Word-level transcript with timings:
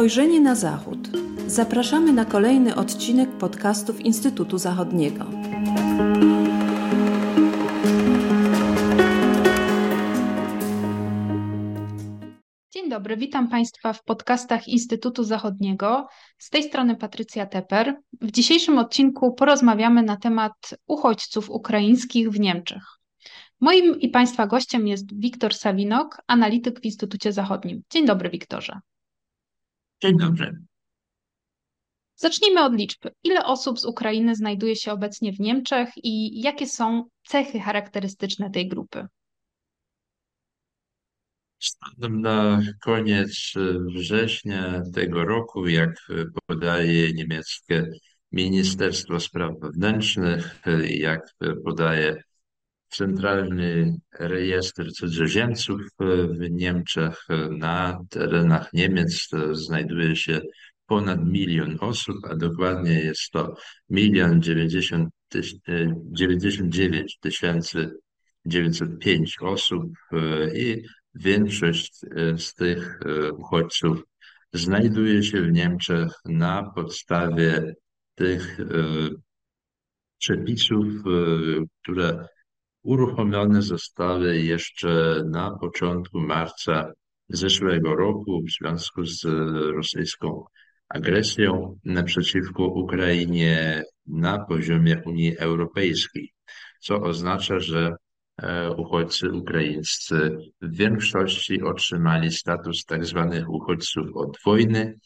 Spojrzenie 0.00 0.40
na 0.40 0.54
Zachód. 0.54 0.98
Zapraszamy 1.46 2.12
na 2.12 2.24
kolejny 2.24 2.74
odcinek 2.74 3.30
podcastów 3.30 4.00
Instytutu 4.00 4.58
Zachodniego. 4.58 5.24
Dzień 12.70 12.90
dobry, 12.90 13.16
witam 13.16 13.48
Państwa 13.48 13.92
w 13.92 14.04
podcastach 14.04 14.68
Instytutu 14.68 15.24
Zachodniego. 15.24 16.06
Z 16.38 16.50
tej 16.50 16.62
strony 16.62 16.96
Patrycja 16.96 17.46
Teper. 17.46 17.96
W 18.20 18.30
dzisiejszym 18.30 18.78
odcinku 18.78 19.34
porozmawiamy 19.34 20.02
na 20.02 20.16
temat 20.16 20.74
uchodźców 20.86 21.50
ukraińskich 21.50 22.30
w 22.30 22.40
Niemczech. 22.40 22.82
Moim 23.60 24.00
i 24.00 24.08
Państwa 24.08 24.46
gościem 24.46 24.86
jest 24.86 25.20
Wiktor 25.20 25.54
Sawinok, 25.54 26.22
analityk 26.26 26.80
w 26.80 26.84
Instytucie 26.84 27.32
Zachodnim. 27.32 27.82
Dzień 27.90 28.06
dobry, 28.06 28.30
Wiktorze. 28.30 28.80
Dzień 30.02 30.18
dobry. 30.18 30.56
Zacznijmy 32.16 32.64
od 32.64 32.74
liczby. 32.74 33.10
Ile 33.24 33.44
osób 33.44 33.80
z 33.80 33.84
Ukrainy 33.84 34.34
znajduje 34.34 34.76
się 34.76 34.92
obecnie 34.92 35.32
w 35.32 35.40
Niemczech 35.40 35.88
i 35.96 36.40
jakie 36.40 36.66
są 36.66 37.04
cechy 37.26 37.60
charakterystyczne 37.60 38.50
tej 38.50 38.68
grupy? 38.68 39.06
Na 41.98 42.60
koniec 42.82 43.52
września 43.94 44.82
tego 44.94 45.24
roku, 45.24 45.68
jak 45.68 45.90
podaje 46.46 47.12
niemieckie 47.12 47.86
Ministerstwo 48.32 49.20
Spraw 49.20 49.52
Wewnętrznych, 49.60 50.60
jak 50.88 51.34
podaje 51.64 52.22
Centralny 52.90 53.96
Rejestr 54.12 54.92
Cudzoziemców 54.92 55.80
w 56.30 56.50
Niemczech, 56.50 57.26
na 57.50 57.98
terenach 58.10 58.72
Niemiec 58.72 59.28
znajduje 59.52 60.16
się 60.16 60.40
ponad 60.86 61.24
milion 61.24 61.76
osób, 61.80 62.16
a 62.30 62.36
dokładnie 62.36 62.92
jest 62.92 63.30
to 63.32 63.54
milion 63.90 64.42
dziewięćdziesiąt 64.42 65.08
dziewięć 66.68 67.18
tysięcy 67.20 67.90
905 68.46 69.36
osób 69.40 69.92
i 70.54 70.82
większość 71.14 72.00
z 72.36 72.54
tych 72.54 73.00
uchodźców 73.38 74.02
znajduje 74.52 75.22
się 75.22 75.42
w 75.42 75.52
Niemczech 75.52 76.12
na 76.24 76.70
podstawie 76.74 77.74
tych 78.14 78.58
przepisów, 80.18 80.86
które 81.82 82.26
uruchomione 82.82 83.62
zostały 83.62 84.36
jeszcze 84.36 85.22
na 85.30 85.58
początku 85.60 86.20
marca 86.20 86.92
zeszłego 87.28 87.96
roku 87.96 88.42
w 88.42 88.50
związku 88.50 89.04
z 89.04 89.24
rosyjską 89.74 90.44
agresją 90.88 91.78
przeciwko 92.04 92.64
Ukrainie 92.66 93.82
na 94.06 94.38
poziomie 94.44 95.02
Unii 95.06 95.38
Europejskiej, 95.38 96.32
co 96.80 97.02
oznacza, 97.02 97.60
że 97.60 97.94
e, 98.42 98.70
uchodźcy 98.70 99.32
ukraińscy 99.32 100.36
w 100.60 100.76
większości 100.76 101.62
otrzymali 101.62 102.32
status 102.32 102.84
tak 102.84 103.04
zwanych 103.06 103.50
uchodźców 103.50 104.06
od 104.14 104.38
wojny 104.44 104.98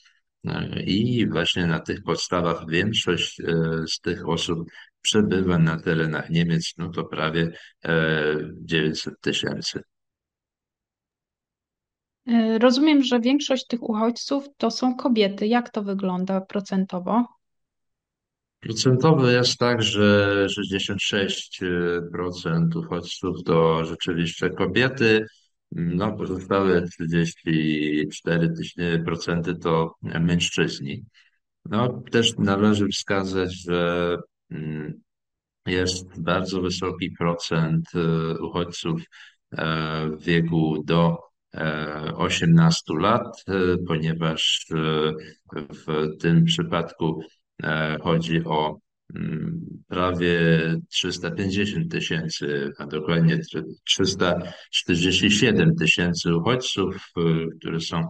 e, 0.45 0.83
i 0.83 1.29
właśnie 1.31 1.67
na 1.67 1.81
tych 1.81 2.03
podstawach 2.03 2.69
większość 2.69 3.41
e, 3.41 3.45
z 3.87 4.01
tych 4.01 4.29
osób 4.29 4.69
przebywa 5.05 5.59
na 5.59 5.81
terenach 5.81 6.31
Niemiec, 6.31 6.73
no 6.79 6.89
to 6.89 7.05
prawie 7.05 7.53
900 8.55 9.21
tysięcy. 9.21 9.83
E, 12.27 12.59
rozumiem, 12.59 13.03
że 13.03 13.21
większość 13.21 13.67
tych 13.67 13.83
uchodźców 13.83 14.45
to 14.57 14.71
są 14.71 14.97
kobiety. 14.97 15.47
Jak 15.47 15.71
to 15.71 15.83
wygląda 15.83 16.41
procentowo? 16.41 17.27
Procentowo 18.61 19.31
jest 19.31 19.59
tak, 19.59 19.83
że 19.83 20.47
66% 20.47 22.77
uchodźców 22.77 23.37
to 23.45 23.85
rzeczywiście 23.85 24.51
kobiety, 24.51 25.27
no 25.73 26.17
pozostałe 26.17 26.87
34% 27.01 29.59
to 29.63 29.95
mężczyźni. 30.03 31.05
No 31.65 32.03
też 32.11 32.39
należy 32.39 32.89
wskazać, 32.89 33.63
że 33.63 34.17
jest 35.67 36.21
bardzo 36.21 36.61
wysoki 36.61 37.11
procent 37.11 37.85
e, 37.95 37.99
uchodźców 38.39 39.03
e, 39.53 40.09
w 40.09 40.25
wieku 40.25 40.83
do 40.85 41.19
18 42.15 42.83
lat, 43.01 43.45
e, 43.49 43.53
ponieważ 43.87 44.67
w 45.87 46.17
tym 46.21 46.45
przypadku 46.45 47.21
chodzi 48.03 48.45
o 48.45 48.79
mm, 49.15 49.61
prawie 49.89 50.41
350 50.89 51.91
tysięcy, 51.91 52.73
a 52.79 52.87
dokładnie 52.87 53.39
347 53.85 55.77
tysięcy 55.77 56.37
uchodźców, 56.37 57.13
którzy 57.59 57.81
są 57.81 58.09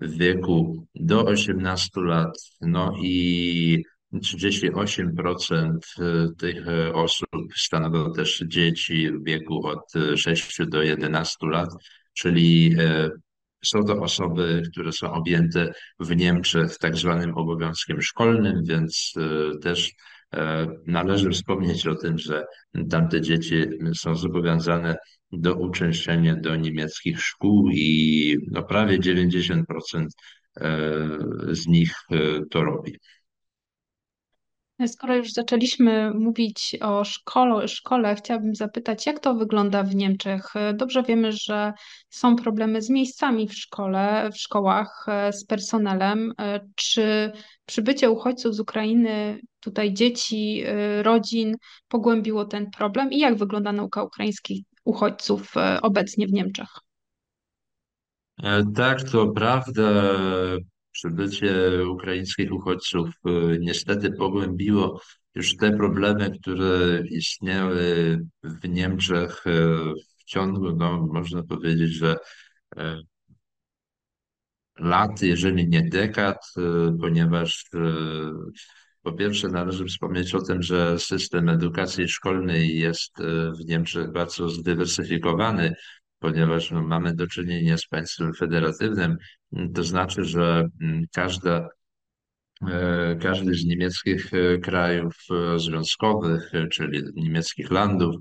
w 0.00 0.16
wieku 0.16 0.86
do 0.94 1.24
18 1.24 2.00
lat. 2.00 2.38
No 2.60 2.92
i 3.02 3.82
38% 4.20 5.78
tych 6.38 6.64
osób 6.94 7.28
stanowią 7.56 8.12
też 8.12 8.44
dzieci 8.46 9.10
w 9.10 9.24
wieku 9.24 9.66
od 9.66 9.92
6 10.16 10.58
do 10.66 10.82
11 10.82 11.36
lat, 11.46 11.70
czyli 12.14 12.76
są 13.64 13.84
to 13.84 14.02
osoby, 14.02 14.62
które 14.72 14.92
są 14.92 15.12
objęte 15.12 15.72
w 16.00 16.16
Niemczech 16.16 16.78
tak 16.78 16.96
zwanym 16.96 17.34
obowiązkiem 17.34 18.02
szkolnym, 18.02 18.64
więc 18.64 19.12
też 19.62 19.92
należy 20.86 21.30
wspomnieć 21.30 21.86
o 21.86 21.94
tym, 21.94 22.18
że 22.18 22.44
tamte 22.90 23.20
dzieci 23.20 23.64
są 23.94 24.16
zobowiązane 24.16 24.96
do 25.32 25.54
uczęszczenia 25.54 26.36
do 26.36 26.56
niemieckich 26.56 27.20
szkół 27.20 27.70
i 27.70 28.36
no 28.50 28.62
prawie 28.62 28.98
90% 28.98 30.06
z 31.50 31.66
nich 31.66 31.94
to 32.50 32.64
robi. 32.64 32.98
Skoro 34.86 35.16
już 35.16 35.32
zaczęliśmy 35.32 36.10
mówić 36.14 36.76
o 36.80 37.04
szkole, 37.04 37.68
szkole, 37.68 38.14
chciałabym 38.14 38.54
zapytać, 38.54 39.06
jak 39.06 39.20
to 39.20 39.34
wygląda 39.34 39.82
w 39.82 39.94
Niemczech? 39.94 40.54
Dobrze 40.74 41.02
wiemy, 41.02 41.32
że 41.32 41.72
są 42.10 42.36
problemy 42.36 42.82
z 42.82 42.90
miejscami 42.90 43.48
w 43.48 43.54
szkole, 43.54 44.30
w 44.32 44.36
szkołach, 44.36 45.06
z 45.32 45.44
personelem. 45.44 46.32
Czy 46.74 47.32
przybycie 47.66 48.10
uchodźców 48.10 48.54
z 48.54 48.60
Ukrainy, 48.60 49.40
tutaj 49.60 49.92
dzieci, 49.92 50.64
rodzin, 51.02 51.56
pogłębiło 51.88 52.44
ten 52.44 52.70
problem? 52.70 53.12
I 53.12 53.18
jak 53.18 53.36
wygląda 53.36 53.72
nauka 53.72 54.02
ukraińskich 54.02 54.64
uchodźców 54.84 55.54
obecnie 55.82 56.26
w 56.26 56.32
Niemczech? 56.32 56.68
E, 58.42 58.62
tak, 58.74 59.02
to 59.02 59.28
prawda. 59.28 59.82
Przybycie 60.96 61.70
ukraińskich 61.90 62.52
uchodźców 62.52 63.08
e, 63.08 63.30
niestety 63.58 64.12
pogłębiło 64.12 65.00
już 65.34 65.56
te 65.56 65.76
problemy, 65.76 66.30
które 66.40 67.02
istniały 67.10 68.18
w 68.42 68.68
Niemczech 68.68 69.46
e, 69.46 69.50
w 70.18 70.24
ciągu, 70.24 70.76
no, 70.76 71.06
można 71.12 71.42
powiedzieć, 71.42 71.92
że 71.92 72.16
lat, 74.78 75.22
jeżeli 75.22 75.68
nie 75.68 75.82
dekad, 75.82 76.52
ponieważ 77.00 77.64
po 79.02 79.12
pierwsze 79.12 79.48
należy 79.48 79.84
wspomnieć 79.84 80.34
o 80.34 80.42
tym, 80.42 80.62
że 80.62 80.98
system 80.98 81.48
edukacji 81.48 82.08
szkolnej 82.08 82.78
jest 82.78 83.12
w 83.60 83.64
Niemczech 83.64 84.12
bardzo 84.12 84.48
zdywersyfikowany 84.48 85.74
ponieważ 86.18 86.70
mamy 86.70 87.14
do 87.14 87.26
czynienia 87.26 87.78
z 87.78 87.86
państwem 87.86 88.34
federatywnym, 88.34 89.16
to 89.74 89.84
znaczy, 89.84 90.24
że 90.24 90.68
mm, 90.80 91.04
każda 91.14 91.68
e, 92.68 93.16
każdy 93.22 93.54
z 93.54 93.64
niemieckich 93.64 94.34
e, 94.34 94.58
krajów 94.58 95.14
e, 95.30 95.58
związkowych, 95.58 96.52
czyli 96.70 97.02
niemieckich 97.14 97.70
landów, 97.70 98.16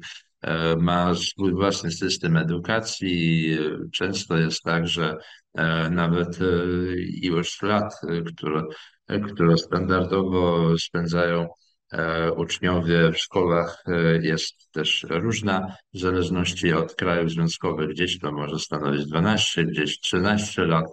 ma 0.80 1.16
swój 1.16 1.52
własny 1.52 1.92
system 1.92 2.38
edukacji. 2.38 3.58
Często 3.94 4.38
jest 4.38 4.62
tak, 4.64 4.88
że 4.88 5.18
nawet 5.92 6.40
ilość 7.22 7.62
lat, 7.62 7.94
które, 8.26 8.64
które 9.34 9.58
standardowo 9.58 10.78
spędzają 10.78 11.48
uczniowie 12.38 13.12
w 13.12 13.18
szkołach 13.18 13.84
e, 13.88 14.18
jest 14.22 14.72
też 14.72 15.06
różna, 15.10 15.76
w 15.94 16.00
zależności 16.00 16.74
od 16.74 16.96
krajów 16.96 17.32
związkowych. 17.32 17.90
Gdzieś 17.90 18.20
to 18.20 18.32
może 18.32 18.60
stanowić 18.60 19.06
12, 19.06 19.66
gdzieś 19.66 20.00
13 20.00 20.66
lat, 20.66 20.86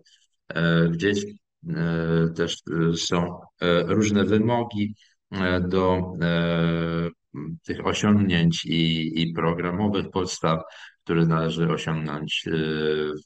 e, 0.48 0.88
gdzieś 0.88 1.24
też 2.36 2.62
są 2.96 3.40
różne 3.86 4.24
wymogi 4.24 4.94
do 5.68 6.02
tych 7.64 7.86
osiągnięć 7.86 8.64
i, 8.64 9.12
i 9.22 9.32
programowych 9.32 10.10
podstaw, 10.10 10.62
które 11.04 11.26
należy 11.26 11.68
osiągnąć 11.68 12.44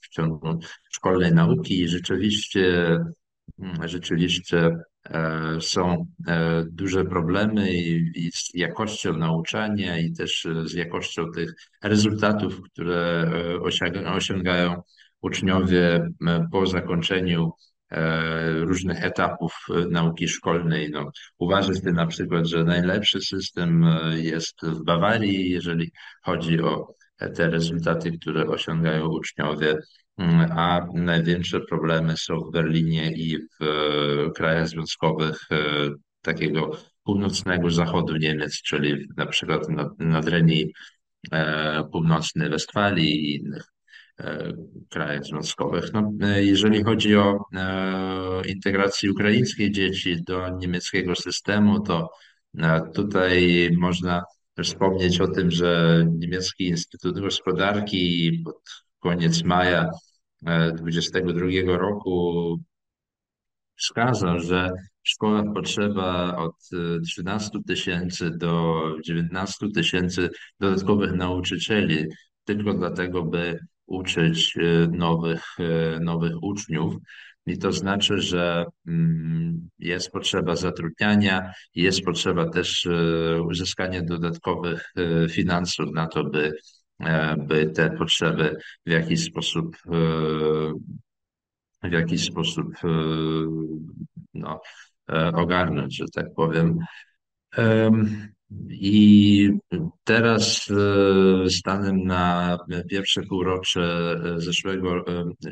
w 0.04 0.08
ciągu 0.08 0.58
szkolnej 0.90 1.32
nauki. 1.32 1.80
I 1.80 1.88
rzeczywiście 1.88 2.98
rzeczywiście 3.84 4.58
e, 4.58 4.78
są 5.60 6.06
e, 6.26 6.64
duże 6.70 7.04
problemy 7.04 7.72
i, 7.72 8.30
z 8.34 8.54
jakością 8.54 9.16
nauczania 9.16 9.98
i 9.98 10.12
też 10.12 10.46
z 10.64 10.74
jakością 10.74 11.30
tych 11.32 11.54
rezultatów, 11.82 12.62
które 12.62 13.30
e, 13.32 13.58
osiąga- 13.58 14.16
osiągają 14.16 14.82
uczniowie 15.20 16.08
po 16.52 16.66
zakończeniu 16.66 17.52
różnych 18.60 19.04
etapów 19.04 19.52
nauki 19.90 20.28
szkolnej. 20.28 20.90
No, 20.90 21.10
uważa 21.38 21.74
się 21.74 21.92
na 21.92 22.06
przykład, 22.06 22.46
że 22.46 22.64
najlepszy 22.64 23.20
system 23.20 23.84
jest 24.14 24.60
w 24.62 24.84
Bawarii, 24.84 25.50
jeżeli 25.50 25.90
chodzi 26.22 26.60
o 26.60 26.94
te 27.18 27.50
rezultaty, 27.50 28.18
które 28.18 28.46
osiągają 28.46 29.08
uczniowie 29.08 29.76
Mm, 30.18 30.52
a 30.52 30.86
największe 30.94 31.60
problemy 31.60 32.16
są 32.16 32.40
w 32.40 32.50
Berlinie 32.52 33.12
i 33.12 33.38
w 33.38 33.62
e, 33.62 34.30
krajach 34.30 34.68
związkowych 34.68 35.38
e, 35.50 35.56
takiego 36.22 36.70
północnego 37.04 37.70
zachodu 37.70 38.16
Niemiec, 38.16 38.62
czyli 38.62 39.08
na 39.16 39.26
przykład 39.26 39.68
na, 39.68 39.90
na 39.98 40.20
Drenii 40.20 40.72
e, 41.32 41.84
północnej 41.92 42.50
Westfalii 42.50 43.30
i 43.30 43.34
innych 43.36 43.64
krajach 44.90 45.24
związkowych. 45.24 45.92
No, 45.92 46.12
jeżeli 46.36 46.84
chodzi 46.84 47.16
o 47.16 47.38
integrację 48.46 49.10
ukraińskiej 49.10 49.72
dzieci 49.72 50.22
do 50.22 50.48
niemieckiego 50.48 51.16
systemu, 51.16 51.80
to 51.80 52.10
tutaj 52.94 53.70
można 53.78 54.22
wspomnieć 54.62 55.20
o 55.20 55.28
tym, 55.28 55.50
że 55.50 56.04
Niemiecki 56.18 56.66
Instytut 56.66 57.20
Gospodarki 57.20 58.32
pod 58.44 58.56
koniec 59.00 59.44
maja 59.44 59.90
2022 60.76 61.76
roku 61.76 62.56
wskazał, 63.76 64.40
że 64.40 64.70
w 65.04 65.08
szkołach 65.08 65.44
potrzeba 65.54 66.36
od 66.36 66.54
13 67.06 67.50
tysięcy 67.66 68.30
do 68.30 68.82
19 69.04 69.66
tysięcy 69.74 70.30
dodatkowych 70.60 71.12
nauczycieli, 71.12 72.06
tylko 72.44 72.74
dlatego, 72.74 73.22
by 73.22 73.58
uczyć 73.86 74.56
e, 74.56 74.88
nowych, 74.88 75.44
e, 75.58 76.00
nowych 76.00 76.42
uczniów. 76.42 76.94
I 77.46 77.58
to 77.58 77.72
znaczy, 77.72 78.20
że 78.20 78.64
mm, 78.86 79.68
jest 79.78 80.10
potrzeba 80.10 80.56
zatrudniania, 80.56 81.52
jest 81.74 82.02
potrzeba 82.02 82.50
też 82.50 82.86
e, 82.86 83.42
uzyskania 83.42 84.02
dodatkowych 84.02 84.92
finansów 85.30 85.86
na 85.94 86.06
to, 86.06 86.24
by 86.24 86.52
E, 87.00 87.36
by 87.36 87.66
te 87.66 87.90
potrzeby 87.90 88.56
w 88.86 88.90
jakiś 88.90 89.24
sposób 89.24 89.76
e, 89.86 89.90
w 91.88 91.92
jakiś 91.92 92.24
sposób 92.24 92.66
e, 92.84 92.88
no, 94.34 94.60
ogarnąć, 95.34 95.96
że 95.96 96.04
tak 96.14 96.26
powiem. 96.36 96.78
I 98.70 99.50
teraz 100.04 100.68
stanem 101.48 102.04
na 102.04 102.58
pierwsze 102.90 103.22
półrocze 103.22 104.16
zeszłego 104.36 105.04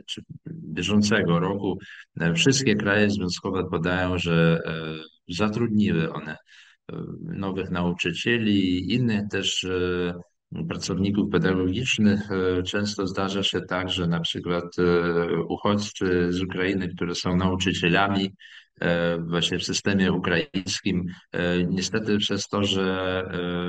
czy 0.06 0.22
bieżącego 0.48 1.40
roku. 1.40 1.78
Wszystkie 2.34 2.74
kraje 2.74 3.10
związkowe 3.10 3.64
podają, 3.70 4.18
że 4.18 4.60
zatrudniły 5.28 6.12
one 6.12 6.36
nowych 7.22 7.70
nauczycieli, 7.70 8.92
innych 8.94 9.28
też 9.30 9.66
pracowników 10.68 11.30
pedagogicznych. 11.30 12.20
E, 12.30 12.62
często 12.62 13.06
zdarza 13.06 13.42
się 13.42 13.60
tak, 13.60 13.90
że 13.90 14.06
na 14.06 14.20
przykład 14.20 14.64
e, 14.78 15.42
uchodźcy 15.42 16.32
z 16.32 16.42
Ukrainy, 16.42 16.88
które 16.88 17.14
są 17.14 17.36
nauczycielami 17.36 18.24
e, 18.24 18.30
właśnie 19.28 19.58
w 19.58 19.64
systemie 19.64 20.12
ukraińskim, 20.12 21.06
niestety 21.68 22.18
przez 22.18 22.48
to, 22.48 22.64
że, 22.64 23.22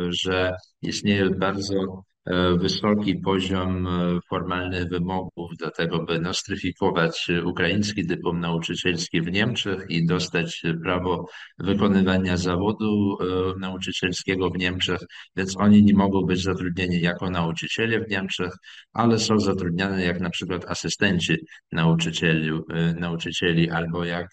że 0.10 0.56
istnieje 0.82 1.30
bardzo 1.30 1.76
E, 1.76 2.15
wysoki 2.58 3.16
poziom 3.16 3.88
e, 3.88 4.20
formalnych 4.30 4.90
wymogów 4.90 5.58
do 5.60 5.72
tego, 5.72 6.04
by 6.04 6.20
nostryfikować 6.20 7.28
ukraiński 7.46 8.06
dyplom 8.06 8.40
nauczycielski 8.40 9.22
w 9.22 9.32
Niemczech 9.32 9.86
i 9.90 10.06
dostać 10.06 10.64
prawo 10.84 11.30
wykonywania 11.60 12.38
zawodu 12.38 13.18
e, 13.22 13.60
nauczycielskiego 13.60 14.50
w 14.50 14.58
Niemczech, 14.58 15.00
więc 15.36 15.58
oni 15.58 15.84
nie 15.84 15.94
mogą 15.94 16.22
być 16.22 16.44
zatrudnieni 16.44 17.02
jako 17.02 17.30
nauczyciele 17.30 18.00
w 18.00 18.10
Niemczech, 18.10 18.54
ale 18.94 19.20
są 19.20 19.40
zatrudniani 19.40 20.04
jak 20.04 20.20
na 20.20 20.30
przykład 20.30 20.66
asystenci 20.66 21.36
nauczycieli, 21.72 22.52
nauczycieli 23.00 23.70
albo 23.70 24.06
jak 24.06 24.28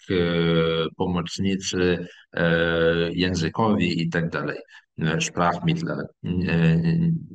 pomocnicy 0.97 2.07
językowi 3.11 4.01
i 4.01 4.09
tak 4.09 4.29
dalej. 4.29 4.57
Sprachmittler 5.19 5.97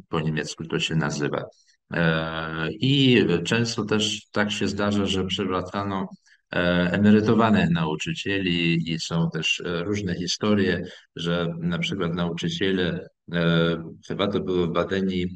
po 0.08 0.20
niemiecku 0.20 0.64
to 0.64 0.80
się 0.80 0.96
nazywa. 0.96 1.44
E, 1.92 2.68
I 2.72 3.24
często 3.44 3.84
też 3.84 4.26
tak 4.30 4.52
się 4.52 4.68
zdarza, 4.68 5.06
że 5.06 5.24
przywracano 5.24 6.08
e, 6.52 6.58
emerytowanych 6.92 7.70
nauczycieli 7.70 8.90
i 8.92 9.00
są 9.00 9.30
też 9.30 9.60
e, 9.60 9.84
różne 9.84 10.14
historie, 10.14 10.84
że 11.16 11.46
na 11.60 11.78
przykład 11.78 12.14
nauczyciele, 12.14 13.08
chyba 14.08 14.28
to 14.28 14.40
były 14.40 14.72
Badeni, 14.72 15.26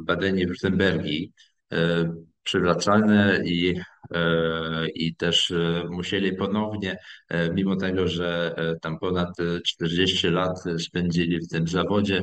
Badeni 0.00 0.46
Württembergi, 0.46 1.28
przywracane 2.42 3.42
i, 3.44 3.74
e, 4.14 4.88
i 4.88 5.14
też 5.14 5.50
e, 5.50 5.84
musieli 5.90 6.36
ponownie, 6.36 6.96
e, 7.28 7.52
mimo 7.52 7.76
tego, 7.76 8.08
że 8.08 8.54
tam 8.82 8.98
ponad 8.98 9.28
40 9.66 10.28
lat 10.28 10.64
spędzili 10.78 11.40
w 11.40 11.48
tym 11.48 11.68
zawodzie, 11.68 12.22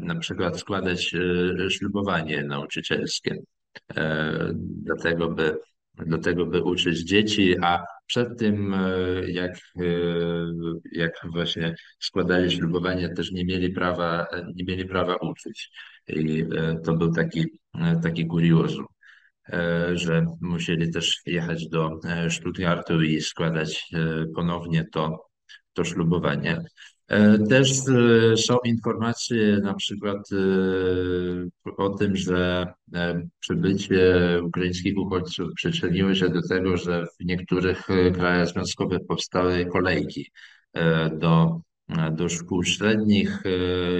na 0.00 0.14
przykład 0.20 0.60
składać 0.60 1.14
ślubowanie 1.68 2.44
nauczycielskie. 2.44 3.36
Dlatego, 4.56 5.30
by, 5.30 5.56
dlatego, 5.94 6.46
by 6.46 6.62
uczyć 6.62 7.04
dzieci, 7.04 7.56
a 7.62 7.84
przed 8.06 8.38
tym, 8.38 8.74
jak, 9.26 9.58
jak 10.92 11.12
właśnie 11.32 11.74
składali 11.98 12.50
ślubowanie, 12.50 13.08
też 13.08 13.32
nie 13.32 13.44
mieli 13.44 13.72
prawa, 13.72 14.26
nie 14.54 14.64
mieli 14.64 14.84
prawa 14.84 15.16
uczyć. 15.16 15.70
I 16.08 16.44
to 16.84 16.96
był 16.96 17.12
taki, 17.12 17.46
taki 18.02 18.26
kuriozum. 18.26 18.86
E, 19.48 19.96
że 19.96 20.26
musieli 20.40 20.92
też 20.92 21.20
jechać 21.26 21.68
do 21.68 22.00
e, 22.04 22.30
Stuttgartu 22.30 23.02
i 23.02 23.20
składać 23.20 23.88
e, 23.92 24.26
ponownie 24.34 24.86
to, 24.92 25.26
to 25.72 25.84
ślubowanie. 25.84 26.64
Też 27.48 27.72
są 28.36 28.58
informacje 28.64 29.58
na 29.62 29.74
przykład 29.74 30.28
o 31.76 31.90
tym, 31.90 32.16
że 32.16 32.66
przybycie 33.40 34.16
ukraińskich 34.44 34.98
uchodźców 34.98 35.48
przyczyniło 35.54 36.14
się 36.14 36.28
do 36.28 36.48
tego, 36.48 36.76
że 36.76 37.06
w 37.20 37.24
niektórych 37.24 37.86
krajach 38.14 38.48
związkowych 38.48 38.98
powstały 39.08 39.66
kolejki 39.66 40.30
do 41.12 41.60
do 42.12 42.28
szkół 42.28 42.64
średnich 42.64 43.42
e, 43.46 43.50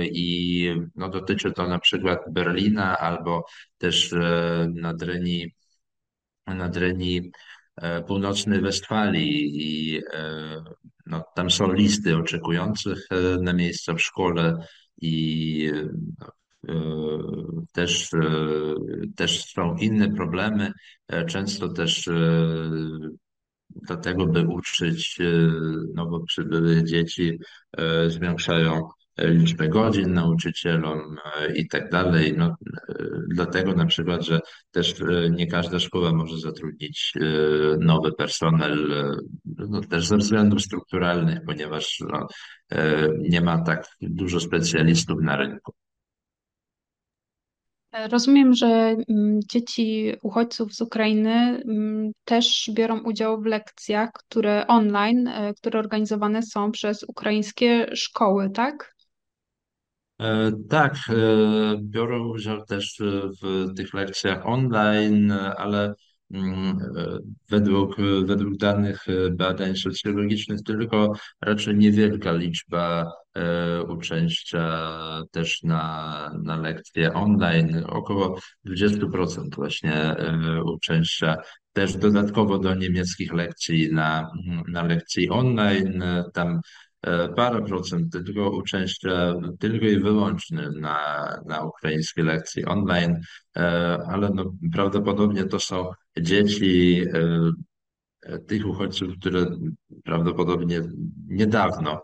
i 0.07 0.67
no, 0.97 1.09
dotyczy 1.09 1.53
to 1.53 1.69
na 1.69 1.79
przykład 1.79 2.21
Berlina 2.31 2.99
albo 2.99 3.45
też 3.79 4.13
e, 4.13 4.67
Nadrenii, 4.75 5.55
Nadrenii 6.47 7.31
e, 7.77 8.03
Północnej 8.03 8.61
Westfalii 8.61 9.51
i 9.63 10.01
no, 11.07 11.25
tam 11.35 11.51
są 11.51 11.73
listy 11.73 12.17
oczekujących 12.17 13.09
na 13.43 13.53
miejsca 13.53 13.95
w 13.95 14.01
szkole 14.01 14.67
i 15.03 15.73
też, 17.73 18.11
też 19.17 19.45
są 19.45 19.77
inne 19.77 20.15
problemy. 20.15 20.73
Często 21.29 21.69
też 21.69 22.09
do 23.89 23.97
tego, 23.97 24.27
by 24.27 24.47
uczyć 24.47 25.19
e, 25.21 25.25
nowo 25.95 26.21
przybyłych 26.21 26.85
dzieci, 26.85 27.39
e, 27.77 28.11
zwiększają 28.11 28.89
liczbę 29.19 29.69
godzin 29.69 30.12
nauczycielom 30.12 31.17
i 31.55 31.69
tak 31.69 31.91
dalej. 31.91 32.35
No, 32.37 32.57
dlatego 33.29 33.73
na 33.73 33.87
przykład, 33.87 34.25
że 34.25 34.41
też 34.71 34.95
nie 35.31 35.47
każda 35.47 35.79
szkoła 35.79 36.12
może 36.12 36.39
zatrudnić 36.39 37.12
nowy 37.81 38.12
personel, 38.12 38.93
no, 39.45 39.81
też 39.81 40.07
ze 40.07 40.17
względów 40.17 40.62
strukturalnych, 40.62 41.39
ponieważ 41.47 42.03
no, 42.12 42.27
nie 43.19 43.41
ma 43.41 43.62
tak 43.62 43.87
dużo 44.00 44.41
specjalistów 44.41 45.23
na 45.23 45.37
rynku. 45.37 45.73
Rozumiem, 47.93 48.55
że 48.55 48.67
mm, 48.67 49.41
dzieci 49.51 50.13
uchodźców 50.23 50.75
z 50.75 50.81
Ukrainy 50.81 51.63
mm, 51.69 52.13
też 52.25 52.71
biorą 52.75 53.03
udział 53.03 53.41
w 53.43 53.47
lekcjach, 53.47 54.11
które 54.13 54.67
online, 54.67 55.29
e, 55.29 55.55
które 55.55 55.79
organizowane 55.79 56.43
są 56.43 56.71
przez 56.71 57.03
ukraińskie 57.03 57.87
szkoły, 57.97 58.51
tak? 58.51 58.95
E, 60.21 60.53
tak, 60.69 60.95
e, 61.09 61.15
biorą 61.81 62.29
udział 62.29 62.65
też 62.65 63.01
w 63.43 63.75
tych 63.77 63.95
lekcjach 63.95 64.47
online, 64.47 65.33
ale 65.57 65.95
według, 67.51 67.97
według 68.25 68.57
danych 68.57 69.07
badań 69.33 69.77
socjologicznych 69.77 70.63
tylko 70.63 71.13
raczej 71.41 71.77
niewielka 71.77 72.33
liczba 72.33 73.13
uczęszcza 73.89 74.89
też 75.31 75.63
na, 75.63 76.31
na 76.43 76.57
lekcje 76.57 77.13
online. 77.13 77.85
Około 77.87 78.39
20% 78.67 79.55
właśnie 79.57 80.17
uczęszcza 80.65 81.37
też 81.73 81.97
dodatkowo 81.97 82.59
do 82.59 82.75
niemieckich 82.75 83.33
lekcji 83.33 83.93
na, 83.93 84.31
na 84.69 84.83
lekcji 84.83 85.31
online. 85.31 86.05
Tam 86.33 86.61
E, 87.03 87.29
parę 87.29 87.63
procent 87.63 88.13
tylko 88.13 88.51
uczęszcza 88.51 89.35
tylko 89.59 89.87
i 89.87 90.01
wyłącznie 90.01 90.71
na, 90.81 91.27
na 91.47 91.65
ukraińskie 91.65 92.23
lekcje 92.23 92.67
online, 92.67 93.21
e, 93.57 93.63
ale 94.09 94.31
no, 94.35 94.53
prawdopodobnie 94.73 95.45
to 95.45 95.61
są 95.61 95.91
dzieci 96.19 97.02
e, 98.23 98.38
tych 98.38 98.67
uchodźców, 98.67 99.09
które 99.21 99.47
prawdopodobnie 100.05 100.83
niedawno 101.26 102.02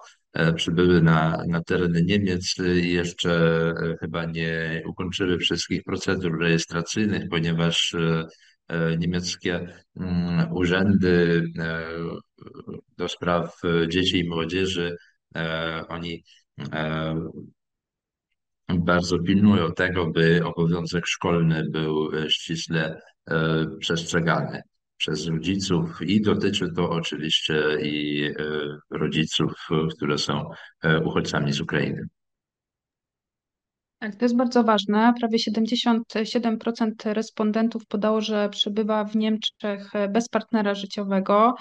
przybyły 0.57 1.03
na, 1.03 1.43
na 1.49 1.63
tereny 1.63 2.03
Niemiec 2.03 2.55
i 2.83 2.93
jeszcze 2.93 3.75
chyba 4.01 4.25
nie 4.25 4.83
ukończyły 4.87 5.39
wszystkich 5.39 5.85
procedur 5.85 6.39
rejestracyjnych, 6.41 7.23
ponieważ 7.31 7.97
niemieckie 8.99 9.69
mm, 9.97 10.53
urzędy 10.53 11.43
do 12.97 13.09
spraw 13.09 13.65
e, 13.65 13.89
dzieci 13.89 14.19
i 14.19 14.29
młodzieży. 14.29 14.97
E, 15.37 15.83
oni 15.89 16.25
e, 16.73 17.15
bardzo 18.69 19.19
pilnują 19.19 19.73
tego, 19.73 20.07
by 20.07 20.45
obowiązek 20.45 21.07
szkolny 21.07 21.71
był 21.71 22.11
ściśle 22.29 23.01
przestrzegany 23.79 24.63
przez 24.97 25.27
rodziców 25.27 26.03
i 26.03 26.21
dotyczy 26.21 26.73
to 26.73 26.91
oczywiście 26.91 27.55
i 27.83 28.25
rodziców, 28.91 29.53
które 29.97 30.19
są 30.19 30.51
uchodźcami 31.05 31.53
z 31.53 31.61
Ukrainy. 31.61 32.07
Tak, 33.99 34.15
to 34.15 34.25
jest 34.25 34.37
bardzo 34.37 34.65
ważne. 34.65 35.13
Prawie 35.21 35.39
77% 35.39 36.91
respondentów 37.05 37.87
podało, 37.87 38.21
że 38.21 38.49
przebywa 38.49 39.05
w 39.05 39.17
Niemczech 39.17 39.91
bez 40.09 40.29
partnera 40.29 40.75
życiowego. 40.75 41.55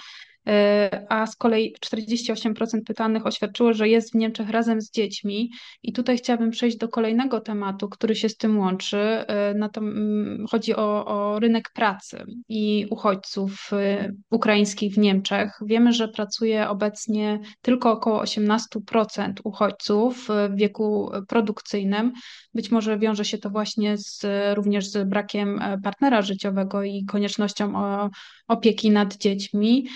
E, 0.47 1.05
a 1.09 1.27
z 1.27 1.35
kolei 1.35 1.75
48% 1.85 2.81
pytanych 2.85 3.25
oświadczyło, 3.25 3.73
że 3.73 3.89
jest 3.89 4.11
w 4.11 4.15
Niemczech 4.15 4.49
razem 4.49 4.81
z 4.81 4.91
dziećmi. 4.91 5.51
I 5.83 5.93
tutaj 5.93 6.17
chciałabym 6.17 6.51
przejść 6.51 6.77
do 6.77 6.87
kolejnego 6.87 7.41
tematu, 7.41 7.89
który 7.89 8.15
się 8.15 8.29
z 8.29 8.37
tym 8.37 8.59
łączy. 8.59 8.97
E, 8.97 9.53
na 9.53 9.69
to, 9.69 9.81
mm, 9.81 10.45
chodzi 10.49 10.75
o, 10.75 11.05
o 11.05 11.39
rynek 11.39 11.69
pracy 11.73 12.23
i 12.49 12.85
uchodźców 12.89 13.69
e, 13.73 14.11
ukraińskich 14.31 14.93
w 14.93 14.97
Niemczech. 14.97 15.59
Wiemy, 15.65 15.93
że 15.93 16.07
pracuje 16.07 16.69
obecnie 16.69 17.39
tylko 17.61 17.91
około 17.91 18.23
18% 18.23 19.33
uchodźców 19.43 20.27
w 20.27 20.55
wieku 20.55 21.11
produkcyjnym. 21.27 22.11
Być 22.53 22.71
może 22.71 22.99
wiąże 22.99 23.25
się 23.25 23.37
to 23.37 23.49
właśnie 23.49 23.97
z, 23.97 24.25
również 24.55 24.87
z 24.87 25.09
brakiem 25.09 25.59
partnera 25.83 26.21
życiowego 26.21 26.83
i 26.83 27.05
koniecznością 27.05 27.73
opieki 28.47 28.91
nad 28.91 29.17
dziećmi. 29.17 29.87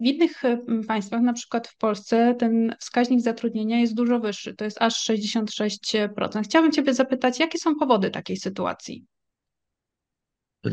W 0.00 0.04
innych 0.06 0.44
e, 0.44 0.58
państwach, 0.88 1.22
na 1.22 1.32
przykład 1.32 1.68
w 1.68 1.76
Polsce, 1.76 2.34
ten 2.38 2.74
wskaźnik 2.78 3.20
zatrudnienia 3.20 3.80
jest 3.80 3.94
dużo 3.94 4.20
wyższy, 4.20 4.54
to 4.54 4.64
jest 4.64 4.82
aż 4.82 4.94
66%. 5.10 6.42
Chciałabym 6.44 6.72
Ciebie 6.72 6.94
zapytać, 6.94 7.40
jakie 7.40 7.58
są 7.58 7.74
powody 7.74 8.10
takiej 8.10 8.36
sytuacji? 8.36 9.04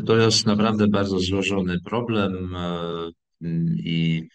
To 0.06 0.16
jest 0.16 0.46
naprawdę 0.46 0.88
bardzo 0.88 1.18
złożony 1.18 1.76
problem 1.84 2.56
e, 2.56 3.10
i 3.84 4.28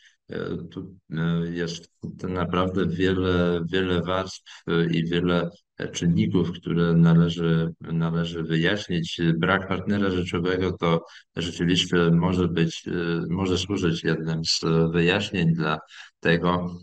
tu 0.71 0.95
jest 1.43 1.91
naprawdę 2.23 2.87
wiele, 2.87 3.61
wiele 3.71 4.01
warstw 4.01 4.63
i 4.91 5.05
wiele 5.05 5.49
czynników, 5.91 6.51
które 6.51 6.93
należy, 6.93 7.73
należy 7.81 8.43
wyjaśnić. 8.43 9.21
Brak 9.37 9.67
partnera 9.67 10.09
rzeczowego 10.09 10.77
to 10.77 11.05
rzeczywiście 11.35 11.97
może 11.97 12.47
być, 12.47 12.83
może 13.29 13.57
służyć 13.57 14.03
jednym 14.03 14.45
z 14.45 14.61
wyjaśnień 14.91 15.53
dla 15.53 15.79
tego. 16.19 16.75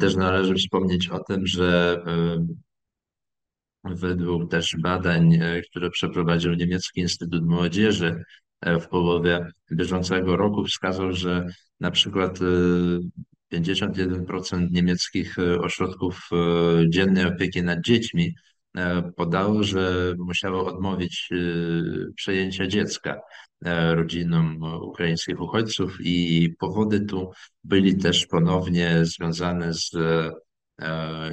Też 0.00 0.16
należy 0.16 0.54
wspomnieć 0.54 1.08
o 1.08 1.24
tym, 1.24 1.46
że 1.46 2.02
e, 2.06 2.46
według 3.84 4.50
też 4.50 4.76
badań, 4.82 5.34
e, 5.34 5.62
które 5.62 5.90
przeprowadził 5.90 6.54
Niemiecki 6.54 7.00
Instytut 7.00 7.44
Młodzieży 7.46 8.22
e, 8.60 8.80
w 8.80 8.88
połowie 8.88 9.46
bieżącego 9.72 10.36
roku, 10.36 10.64
wskazał, 10.64 11.12
że 11.12 11.46
na 11.80 11.90
przykład 11.90 12.38
51% 13.52 14.70
niemieckich 14.70 15.38
e, 15.38 15.58
ośrodków 15.58 16.28
e, 16.32 16.36
dziennej 16.90 17.24
opieki 17.24 17.62
nad 17.62 17.80
dziećmi 17.80 18.34
podało, 19.16 19.62
że 19.62 20.14
musiało 20.18 20.66
odmówić 20.66 21.28
przejęcia 22.16 22.66
dziecka 22.66 23.20
rodzinom 23.94 24.62
ukraińskich 24.82 25.40
uchodźców 25.40 25.96
i 26.00 26.50
powody 26.58 27.00
tu 27.00 27.30
byli 27.64 27.96
też 27.96 28.26
ponownie 28.26 29.00
związane 29.02 29.74
z 29.74 29.90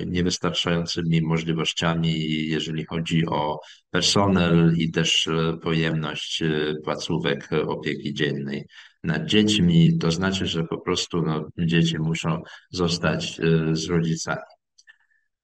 niewystarczającymi 0.05 1.21
możliwościami, 1.21 2.47
jeżeli 2.47 2.85
chodzi 2.85 3.25
o 3.25 3.59
personel 3.89 4.73
i 4.77 4.91
też 4.91 5.29
pojemność 5.61 6.43
placówek 6.83 7.49
opieki 7.67 8.13
dziennej 8.13 8.65
nad 9.03 9.25
dziećmi, 9.25 9.97
to 9.97 10.11
znaczy, 10.11 10.45
że 10.45 10.63
po 10.63 10.81
prostu 10.81 11.21
no, 11.21 11.47
dzieci 11.57 11.99
muszą 11.99 12.41
zostać 12.71 13.39
z 13.71 13.89
rodzicami. 13.89 14.41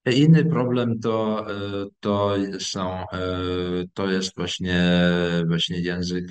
Inny 0.05 0.45
problem 0.45 0.99
to, 0.99 1.45
to, 1.99 2.35
są, 2.59 3.03
to 3.93 4.11
jest 4.11 4.35
właśnie, 4.35 5.01
właśnie 5.47 5.79
język 5.79 6.25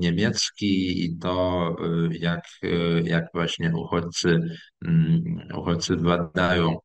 niemiecki 0.00 1.04
i 1.04 1.18
to, 1.18 1.76
jak, 2.10 2.44
jak 3.04 3.24
właśnie 3.34 3.72
uchodźcy, 3.76 4.40
mm, 4.84 5.22
uchodźcy 5.58 5.96
badają 5.96 6.76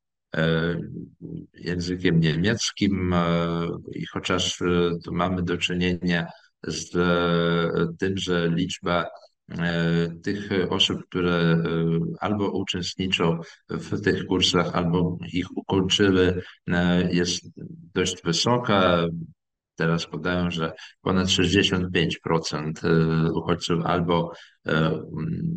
językiem 1.53 2.19
niemieckim 2.19 3.15
i 3.95 4.05
chociaż 4.05 4.57
tu 5.03 5.13
mamy 5.13 5.43
do 5.43 5.57
czynienia 5.57 6.27
z 6.67 6.91
tym, 8.00 8.17
że 8.17 8.50
liczba 8.50 9.05
E, 9.57 10.07
tych 10.24 10.50
osób, 10.69 11.05
które 11.05 11.31
e, 11.31 11.63
albo 12.19 12.51
uczestniczą 12.51 13.39
w 13.69 14.01
tych 14.01 14.25
kursach, 14.25 14.75
albo 14.75 15.17
ich 15.33 15.57
ukończyły, 15.57 16.41
e, 16.67 17.13
jest 17.13 17.41
dość 17.93 18.24
wysoka. 18.24 19.05
Teraz 19.79 20.05
podają, 20.05 20.51
że 20.51 20.74
ponad 21.01 21.27
65% 21.27 22.71
uchodźców 23.33 23.86
albo 23.86 24.31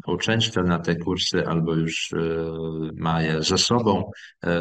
uczęszcza 0.07 0.63
na 0.63 0.79
te 0.79 0.97
kursy, 0.97 1.47
albo 1.47 1.75
już 1.75 2.11
ma 2.97 3.23
je 3.23 3.43
ze 3.43 3.59
sobą, 3.59 4.11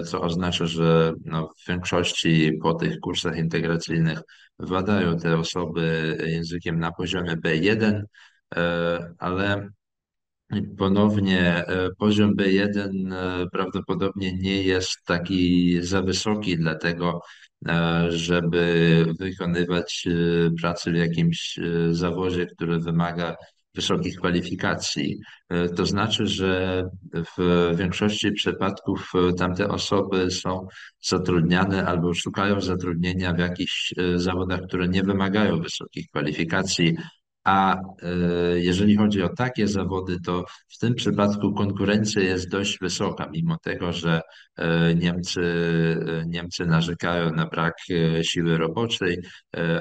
co 0.05 0.21
oznacza, 0.21 0.65
że 0.65 1.13
no, 1.25 1.49
w 1.63 1.67
większości 1.67 2.51
po 2.61 2.73
tych 2.73 2.99
kursach 2.99 3.37
integracyjnych 3.37 4.19
badają 4.59 5.17
te 5.17 5.37
osoby 5.37 6.17
językiem 6.27 6.79
na 6.79 6.91
poziomie 6.91 7.37
B1, 7.37 8.01
E, 8.55 9.13
ale 9.17 9.69
ponownie 10.77 11.65
e, 11.67 11.89
poziom 11.97 12.35
B1 12.35 13.13
e, 13.13 13.45
prawdopodobnie 13.51 14.33
nie 14.37 14.63
jest 14.63 15.05
taki 15.05 15.77
za 15.81 16.01
wysoki, 16.01 16.57
dlatego 16.57 17.21
żeby 18.09 19.05
wykonywać 19.19 20.07
pracę 20.61 20.91
w 20.91 20.95
jakimś 20.95 21.59
zawodzie, 21.91 22.45
który 22.45 22.79
wymaga 22.79 23.35
wysokich 23.75 24.15
kwalifikacji. 24.15 25.19
To 25.75 25.85
znaczy, 25.85 26.27
że 26.27 26.83
w 27.13 27.71
większości 27.77 28.31
przypadków 28.31 29.11
tamte 29.37 29.67
osoby 29.67 30.31
są 30.31 30.67
zatrudniane 31.01 31.85
albo 31.85 32.13
szukają 32.13 32.61
zatrudnienia 32.61 33.33
w 33.33 33.39
jakichś 33.39 33.93
zawodach, 34.15 34.61
które 34.61 34.87
nie 34.87 35.03
wymagają 35.03 35.59
wysokich 35.59 36.07
kwalifikacji, 36.07 36.95
a 37.43 37.75
e, 37.75 37.79
jeżeli 38.59 38.97
chodzi 38.97 39.23
o 39.23 39.29
takie 39.29 39.67
zawody, 39.67 40.17
to 40.25 40.45
w 40.67 40.77
tym 40.77 40.95
przypadku 40.95 41.53
konkurencja 41.53 42.21
jest 42.21 42.49
dość 42.49 42.79
wysoka, 42.79 43.29
mimo 43.31 43.57
tego, 43.57 43.93
że 43.93 44.21
e, 44.57 44.95
Niemcy, 44.95 45.41
e, 45.41 46.25
Niemcy 46.27 46.65
narzekają 46.65 47.31
na 47.31 47.45
brak 47.45 47.73
siły 48.21 48.57
roboczej 48.57 49.21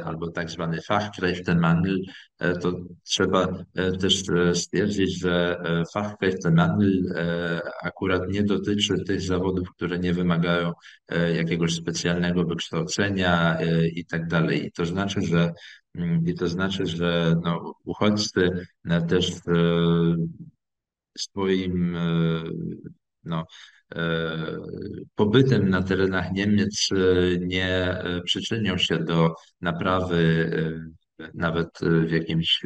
albo 0.05 0.31
tak 0.31 0.50
zwany 0.50 0.83
Fachkräftemangel, 0.83 1.99
to 2.62 2.73
trzeba 3.04 3.64
też 4.00 4.25
stwierdzić, 4.54 5.20
że 5.20 5.62
Fachkräftemangel 5.92 7.14
akurat 7.82 8.23
nie 8.28 8.42
dotyczy 8.42 9.04
tych 9.04 9.20
zawodów, 9.20 9.70
które 9.70 9.99
nie 9.99 10.12
wymagają 10.14 10.73
jakiegoś 11.35 11.75
specjalnego 11.75 12.44
wykształcenia 12.44 13.59
i 13.94 14.04
tak 14.04 14.28
dalej. 14.28 14.73
To 14.75 14.87
znaczy, 14.87 15.23
że 15.23 15.52
Mm, 15.94 16.26
I 16.26 16.35
to 16.35 16.49
znaczy, 16.49 16.87
że 16.87 17.37
no, 17.44 17.75
uchodźcy 17.85 18.50
też 19.09 19.32
swoim 21.18 21.97
no, 23.25 23.44
pobytem 25.14 25.70
na 25.70 25.82
terenach 25.82 26.32
Niemiec 26.32 26.88
nie 27.40 27.99
przyczynią 28.25 28.78
się 28.78 28.99
do 28.99 29.35
naprawy 29.61 30.50
nawet 31.35 31.69
w 31.83 32.11
jakimś 32.11 32.61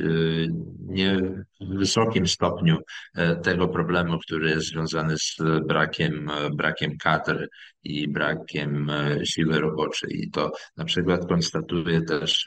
niewysokim 1.60 2.26
stopniu 2.26 2.78
tego 3.42 3.68
problemu, 3.68 4.18
który 4.18 4.50
jest 4.50 4.66
związany 4.66 5.18
z 5.18 5.36
brakiem, 5.66 6.30
brakiem 6.56 6.96
kadr 7.02 7.48
i 7.82 8.08
brakiem 8.08 8.90
siły 9.24 9.60
roboczej. 9.60 10.24
I 10.24 10.30
to 10.30 10.52
na 10.76 10.84
przykład 10.84 11.28
konstatuje 11.28 12.02
też 12.02 12.46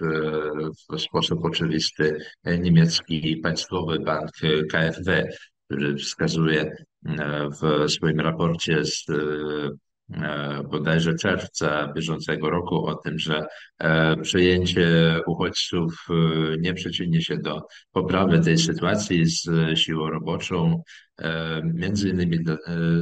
w 0.92 1.02
sposób 1.02 1.46
oczywisty 1.46 2.18
niemiecki 2.46 3.38
Państwowy 3.44 4.00
Bank 4.00 4.30
KfW, 4.72 5.24
który 5.66 5.96
wskazuje 5.96 6.76
w 7.62 7.92
swoim 7.92 8.20
raporcie 8.20 8.86
z 8.86 9.06
E, 9.10 9.87
bodajże 10.72 11.16
czerwca 11.16 11.94
bieżącego 11.94 12.50
roku 12.50 12.86
o 12.86 12.96
tym, 12.96 13.20
że 13.20 13.46
e, 13.80 14.18
przyjęcie 14.18 15.20
uchodźców 15.28 16.08
e, 16.10 16.14
nie 16.60 16.74
przyczyni 16.74 17.24
się 17.24 17.38
do 17.38 17.62
poprawy 17.92 18.40
tej 18.40 18.58
sytuacji 18.58 19.26
z 19.26 19.50
siłą 19.80 20.10
roboczą, 20.10 20.84
między 21.64 22.10
innymi 22.10 22.38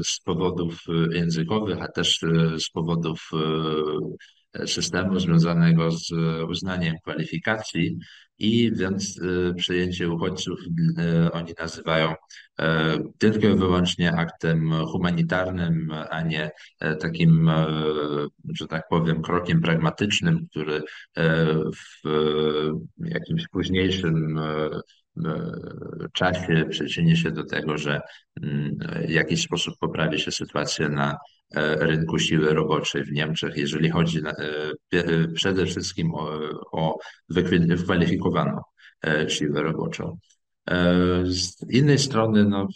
z 0.06 0.20
powodów 0.20 0.80
językowych, 1.12 1.82
a 1.82 1.88
też 1.88 2.20
z 2.58 2.70
powodów 2.70 3.30
systemu 4.66 5.20
związanego 5.20 5.92
z 5.92 6.12
uznaniem 6.50 6.96
kwalifikacji 7.02 7.98
i 8.39 8.72
więc 8.75 9.20
przyjęcie 9.58 10.10
uchodźców 10.10 10.60
oni 11.32 11.54
nazywają 11.60 12.13
tylko 13.18 13.48
i 13.48 13.56
wyłącznie 13.56 14.13
aktem 14.13 14.72
humanitarnym, 14.92 15.92
a 16.10 16.22
nie 16.22 16.51
takim, 17.00 17.51
że 18.54 18.68
tak 18.68 18.88
powiem, 18.89 19.22
krokiem 19.22 19.62
pragmatycznym, 19.62 20.48
który 20.51 20.82
w 22.06 23.08
jakimś 23.08 23.48
późniejszym 23.48 24.39
czasie 26.13 26.65
przyczyni 26.70 27.18
się 27.18 27.32
do 27.32 27.46
tego, 27.46 27.77
że 27.77 28.01
w 29.08 29.10
jakiś 29.10 29.42
sposób 29.44 29.74
poprawi 29.80 30.20
się 30.20 30.32
sytuacja 30.32 30.89
na 30.89 31.18
rynku 31.80 32.20
siły 32.20 32.54
roboczej 32.54 33.04
w 33.04 33.12
Niemczech, 33.12 33.58
jeżeli 33.58 33.90
chodzi 33.90 34.22
przede 35.34 35.66
wszystkim 35.66 36.16
o, 36.16 36.40
o 36.72 36.98
wykwalifikowaną 37.68 38.62
siłę 39.28 39.62
roboczą. 39.62 40.18
Z 41.24 41.70
innej 41.70 42.00
strony, 42.00 42.46
no, 42.46 42.68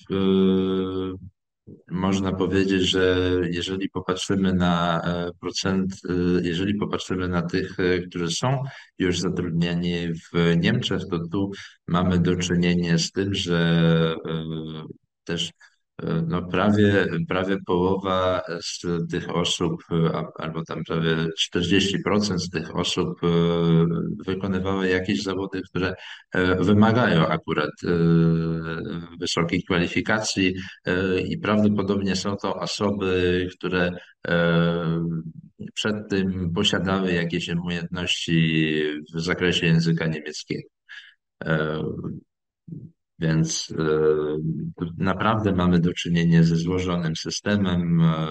można 1.92 2.34
powiedzieć, 2.34 2.82
że 2.82 3.32
jeżeli 3.52 3.90
popatrzymy 3.90 4.54
na 4.54 5.02
e, 5.02 5.32
procent, 5.40 5.94
e, 6.10 6.14
jeżeli 6.44 6.76
popatrzymy 6.76 7.28
na 7.28 7.42
tych, 7.42 7.80
e, 7.80 8.00
którzy 8.00 8.32
są 8.32 8.64
już 9.00 9.20
zatrudnieni 9.20 10.14
w 10.14 10.58
Niemczech, 10.58 11.02
to 11.12 11.20
tu 11.32 11.52
mamy 11.88 12.20
do 12.20 12.36
czynienia 12.36 12.98
z 12.98 13.12
tym, 13.12 13.34
że 13.34 14.16
też 15.24 15.52
no 16.27 16.41
prawie, 16.41 17.06
prawie 17.27 17.58
połowa 17.65 18.41
z 18.62 18.82
tych 19.12 19.36
osób, 19.36 19.84
albo 20.36 20.63
tam 20.63 20.84
prawie 20.84 21.15
40% 21.56 22.38
z 22.38 22.50
tych 22.50 22.75
osób 22.75 23.20
wykonywały 24.25 24.88
jakieś 24.88 25.24
zawody, 25.24 25.62
które 25.62 25.94
wymagają 26.60 27.28
akurat 27.28 27.71
wysokich 29.19 29.65
kwalifikacji 29.65 30.56
i 31.30 31.38
prawdopodobnie 31.38 32.15
są 32.15 32.36
to 32.36 32.56
osoby, 32.56 33.47
które 33.58 33.91
przed 35.74 35.95
tym 36.10 36.54
posiadały 36.56 37.13
jakieś 37.13 37.50
umiejętności 37.50 38.84
w 39.15 39.21
zakresie 39.21 39.67
języka 39.67 40.08
niemieckiego. 40.08 40.69
Więc 43.19 43.73
e, 43.79 43.84
naprawdę 44.97 45.51
mamy 45.51 45.79
do 45.79 45.93
czynienia 45.93 46.43
ze 46.43 46.55
złożonym 46.55 47.15
systemem, 47.15 48.01
e, 48.01 48.27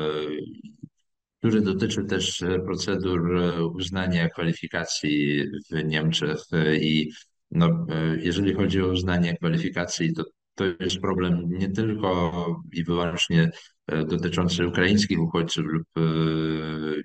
który 1.38 1.60
dotyczy 1.60 2.04
też 2.04 2.44
procedur 2.64 3.20
uznania 3.74 4.28
kwalifikacji 4.28 5.44
w 5.70 5.84
Niemczech. 5.84 6.38
I 6.80 7.10
no, 7.50 7.66
e, 7.66 8.16
jeżeli 8.20 8.54
chodzi 8.54 8.82
o 8.82 8.88
uznanie 8.88 9.36
kwalifikacji, 9.36 10.12
to 10.12 10.24
to 10.54 10.64
jest 10.80 11.00
problem 11.00 11.48
nie 11.48 11.70
tylko 11.70 12.32
i 12.72 12.84
wyłącznie 12.84 13.50
dotyczący 14.08 14.66
ukraińskich 14.66 15.20
uchodźców 15.20 15.64
lub 15.66 15.86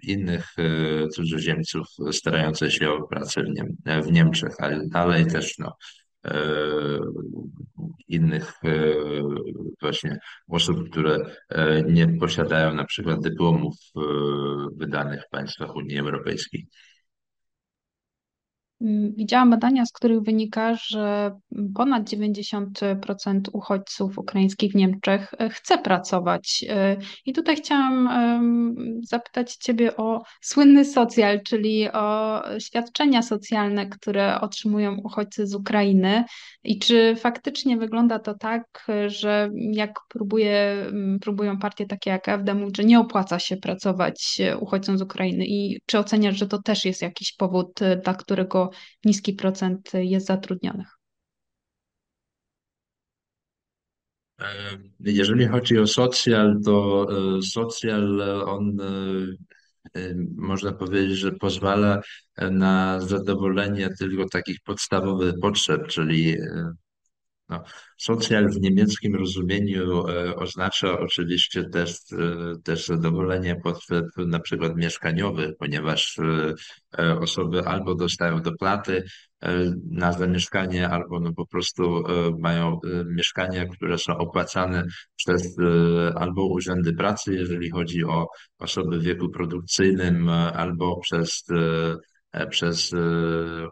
innych 0.04 0.46
cudzoziemców 1.12 1.88
starających 2.12 2.74
się 2.74 2.90
o 2.90 3.08
pracę 3.08 3.44
w, 3.44 3.48
Niem 3.48 4.02
w 4.04 4.12
Niemczech, 4.12 4.56
ale, 4.60 4.88
ale 4.94 5.26
też 5.26 5.58
no, 5.60 5.72
E, 5.72 6.03
innych 8.08 8.54
e, 8.64 8.94
właśnie 9.82 10.20
osób, 10.48 10.90
które 10.90 11.18
e, 11.50 11.84
nie 11.84 12.08
posiadają 12.08 12.74
na 12.74 12.86
przykład 12.86 13.20
dyplomów 13.22 13.76
wydanych 14.76 15.24
w 15.24 15.30
państwach 15.30 15.76
Unii 15.76 16.00
Europejskiej. 16.00 16.68
Mm, 18.84 19.14
widziałam 19.18 19.50
badania, 19.50 19.86
z 19.86 19.92
których 19.92 20.22
wynika, 20.22 20.76
że 20.76 21.32
ponad 21.76 22.04
90% 22.04 23.42
uchodźców 23.54 24.18
ukraińskich 24.18 24.72
w 24.72 24.76
Niemczech 24.76 25.34
e, 25.40 25.50
chce 25.50 25.78
pracować. 25.78 26.66
E, 26.70 26.98
I 27.26 27.34
tutaj 27.34 27.56
chciałam 27.56 28.10
zapytać 29.04 29.56
Ciebie 29.56 29.98
o 29.98 30.22
słynny 30.42 30.86
socjal, 30.86 31.42
czyli 31.42 31.92
o 31.92 32.42
świadczenia 32.60 33.22
socjalne, 33.22 33.90
które 33.90 34.42
otrzymują 34.42 34.98
uchodźcy 35.04 35.48
z 35.48 35.56
Ukrainy. 35.56 36.24
I 36.64 36.80
czy 36.80 37.16
faktycznie 37.16 37.78
wygląda 37.78 38.20
to 38.20 38.34
tak, 38.34 38.88
że 39.08 39.50
jak 39.72 40.00
próbuje, 40.10 40.86
próbują 41.22 41.58
partie 41.58 41.86
takie 41.86 42.10
jak 42.10 42.30
AfD 42.30 42.54
mówić, 42.54 42.78
że 42.78 42.84
nie 42.84 43.00
opłaca 43.00 43.40
się 43.40 43.58
pracować 43.58 44.42
uchodźcom 44.60 44.98
z 44.98 45.02
Ukrainy 45.02 45.46
i 45.48 45.80
czy 45.86 46.00
oceniasz, 46.00 46.38
że 46.38 46.48
to 46.48 46.62
też 46.62 46.86
jest 46.86 47.02
jakiś 47.02 47.34
powód, 47.36 47.80
dla 48.04 48.14
którego 48.14 48.73
niski 49.06 49.34
procent 49.34 49.92
jest 49.94 50.28
zatrudnionych. 50.28 50.88
E, 54.42 54.46
jeżeli 55.00 55.48
chodzi 55.48 55.80
o 55.80 55.88
socjal, 55.88 56.60
to 56.66 57.08
e, 57.38 57.42
socjal 57.42 58.22
on 58.46 58.78
e, 58.82 60.16
można 60.38 60.72
powiedzieć, 60.72 61.18
że 61.18 61.32
pozwala 61.32 62.02
na 62.52 63.00
zadowolenie 63.00 63.90
tylko 64.00 64.30
takich 64.30 64.58
podstawowych 64.66 65.34
potrzeb, 65.42 65.88
czyli 65.88 66.38
no, 67.54 67.64
socjal 67.98 68.50
w 68.50 68.62
niemieckim 68.62 69.16
rozumieniu 69.16 70.08
e, 70.08 70.36
oznacza 70.36 71.00
oczywiście 71.00 71.64
też, 71.64 71.92
e, 71.92 72.56
też 72.64 72.88
zadowolenie 72.88 73.56
potrzeb 73.64 74.06
na 74.18 74.40
przykład 74.40 74.76
mieszkaniowych, 74.76 75.52
ponieważ 75.60 76.20
e, 77.00 77.20
osoby 77.20 77.66
albo 77.66 77.96
dostają 77.96 78.42
dopłaty 78.42 79.04
na 79.92 80.12
zamieszkanie, 80.12 80.90
albo 80.90 81.20
no 81.20 81.34
po 81.34 81.46
prostu 81.46 82.04
mają 82.40 82.80
mieszkania, 83.06 83.66
które 83.66 83.98
są 83.98 84.18
opłacane 84.18 84.84
przez 85.16 85.56
albo 86.16 86.46
urzędy 86.48 86.94
pracy, 86.94 87.34
jeżeli 87.34 87.70
chodzi 87.70 88.04
o 88.04 88.28
osoby 88.60 89.00
w 89.00 89.04
wieku 89.04 89.30
produkcyjnym, 89.30 90.30
albo 90.30 91.00
przez, 91.00 91.44
przez 92.50 92.92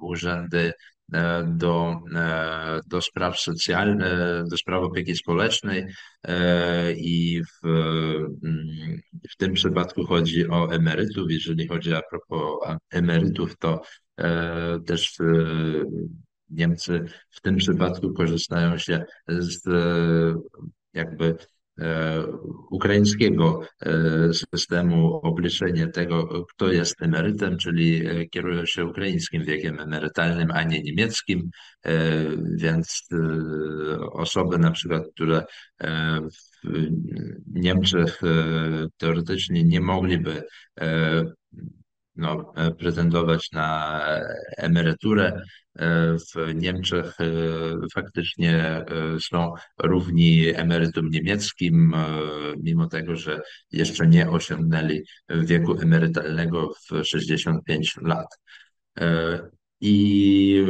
urzędy 0.01 0.71
do, 1.45 2.01
e, 2.15 2.79
do 2.87 3.01
spraw 3.01 3.39
socjalnych, 3.39 4.47
do 4.49 4.57
spraw 4.57 4.83
opieki 4.83 5.15
społecznej 5.15 5.85
e, 6.23 6.93
i 6.93 7.41
w, 7.43 7.67
mm, 8.43 9.01
w 9.31 9.37
tym 9.37 9.53
przypadku 9.53 10.05
chodzi 10.05 10.47
o 10.49 10.71
emerytów. 10.71 11.31
Jeżeli 11.31 11.67
chodzi 11.67 11.93
a 11.93 12.01
propos 12.09 12.59
emerytów, 12.91 13.57
to 13.57 13.81
też 14.85 15.17
Niemcy 16.49 17.05
w 17.29 17.41
tym 17.41 17.55
przypadku 17.55 18.13
korzystają 18.13 18.77
się 18.77 19.05
z 19.27 19.63
jakby 20.93 21.35
E, 21.35 21.60
ukraińskiego 22.71 23.61
e, 23.81 23.93
systemu 24.33 25.15
obliczenia 25.15 25.87
tego, 25.87 26.45
kto 26.45 26.71
jest 26.71 27.01
emerytem, 27.01 27.57
czyli 27.57 28.07
e, 28.07 28.25
kierują 28.25 28.65
się 28.65 28.85
ukraińskim 28.85 29.43
wiekiem 29.43 29.79
emerytalnym, 29.79 30.51
a 30.51 30.63
nie 30.63 30.81
niemieckim, 30.81 31.49
więc 32.57 33.07
osoby 34.11 34.57
na 34.57 34.71
przykład, 34.71 35.03
które 35.15 35.43
w 36.63 37.59
Niemczech 37.59 38.21
teoretycznie 38.97 39.63
nie 39.63 39.81
mogliby 39.81 40.43
no, 42.15 42.53
pretendować 42.79 43.51
na 43.51 44.01
emeryturę. 44.57 45.41
W 46.35 46.55
Niemczech 46.55 47.17
faktycznie 47.93 48.85
są 49.21 49.53
równi 49.83 50.47
emerytom 50.55 51.09
niemieckim, 51.09 51.93
mimo 52.63 52.87
tego, 52.87 53.15
że 53.15 53.41
jeszcze 53.71 54.07
nie 54.07 54.29
osiągnęli 54.29 55.01
wieku 55.29 55.79
emerytalnego 55.81 56.73
w 56.89 57.03
65 57.05 57.97
lat. 58.01 58.27
I 59.81 60.65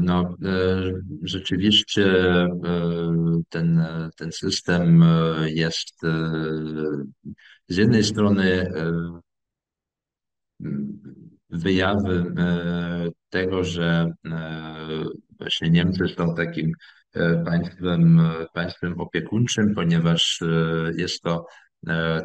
no, 0.00 0.34
rzeczywiście 1.22 2.06
ten, 3.48 3.84
ten 4.16 4.32
system 4.32 5.04
jest 5.46 6.00
z 7.68 7.76
jednej 7.76 8.04
strony 8.04 8.72
wyjawem 11.50 12.34
tego, 13.30 13.64
że 13.64 14.12
właśnie 15.38 15.70
Niemcy 15.70 16.08
są 16.08 16.34
takim 16.34 16.72
państwem, 17.44 18.20
państwem 18.54 19.00
opiekuńczym, 19.00 19.74
ponieważ 19.74 20.40
jest 20.96 21.22
to 21.22 21.46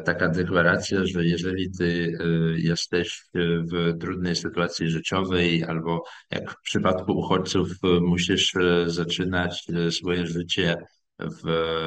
taka 0.04 0.28
deklaracja, 0.28 1.06
że 1.06 1.24
jeżeli 1.24 1.70
ty 1.78 2.12
jesteś 2.56 3.24
w 3.72 3.98
trudnej 4.00 4.36
sytuacji 4.36 4.88
życiowej, 4.88 5.64
albo 5.64 6.02
jak 6.30 6.50
w 6.50 6.62
przypadku 6.62 7.12
uchodźców 7.12 7.68
musisz 8.00 8.52
zaczynać 8.86 9.66
swoje 9.90 10.26
życie 10.26 10.76
w 11.18 11.44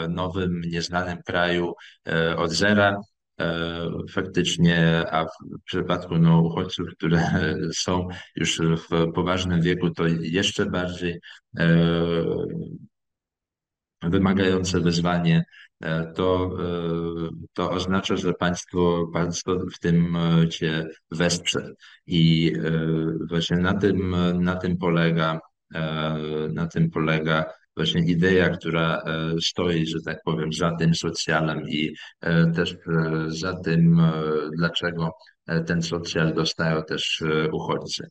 nowym, 0.09 0.61
nieznanym 0.61 1.17
kraju 1.25 1.73
od 2.37 2.51
zera, 2.51 2.97
faktycznie, 4.11 5.05
a 5.11 5.25
w 5.25 5.63
przypadku 5.65 6.17
no, 6.17 6.41
uchodźców, 6.41 6.87
które 6.97 7.21
są 7.83 8.07
już 8.35 8.61
w 8.61 9.11
poważnym 9.11 9.61
wieku, 9.61 9.89
to 9.89 10.07
jeszcze 10.07 10.65
bardziej 10.65 11.19
wymagające 14.03 14.79
wyzwanie, 14.79 15.45
to, 16.15 16.57
to 17.53 17.71
oznacza, 17.71 18.15
że 18.15 18.33
państwo, 18.33 19.09
państwo 19.13 19.59
w 19.75 19.79
tym 19.79 20.17
cię 20.49 20.87
wesprze. 21.11 21.73
I 22.07 22.53
właśnie 23.29 23.57
na 23.57 23.73
tym, 23.73 24.15
na 24.43 24.55
tym 24.55 24.77
polega, 24.77 25.39
na 26.53 26.67
tym 26.67 26.89
polega 26.89 27.45
właśnie 27.75 28.01
idea, 28.01 28.49
która 28.49 28.97
e, 28.97 29.35
stoi, 29.41 29.87
że 29.87 29.97
tak 30.05 30.17
powiem, 30.25 30.53
za 30.53 30.75
tym 30.75 30.95
socjalem 30.95 31.69
i 31.69 31.93
e, 32.21 32.51
też 32.51 32.73
e, 32.73 32.77
za 33.27 33.53
tym, 33.53 34.01
dlaczego 34.57 35.11
ten 35.67 35.81
socjal 35.81 36.33
dostają 36.33 36.83
też 36.83 37.23
uchodźcy. 37.51 38.07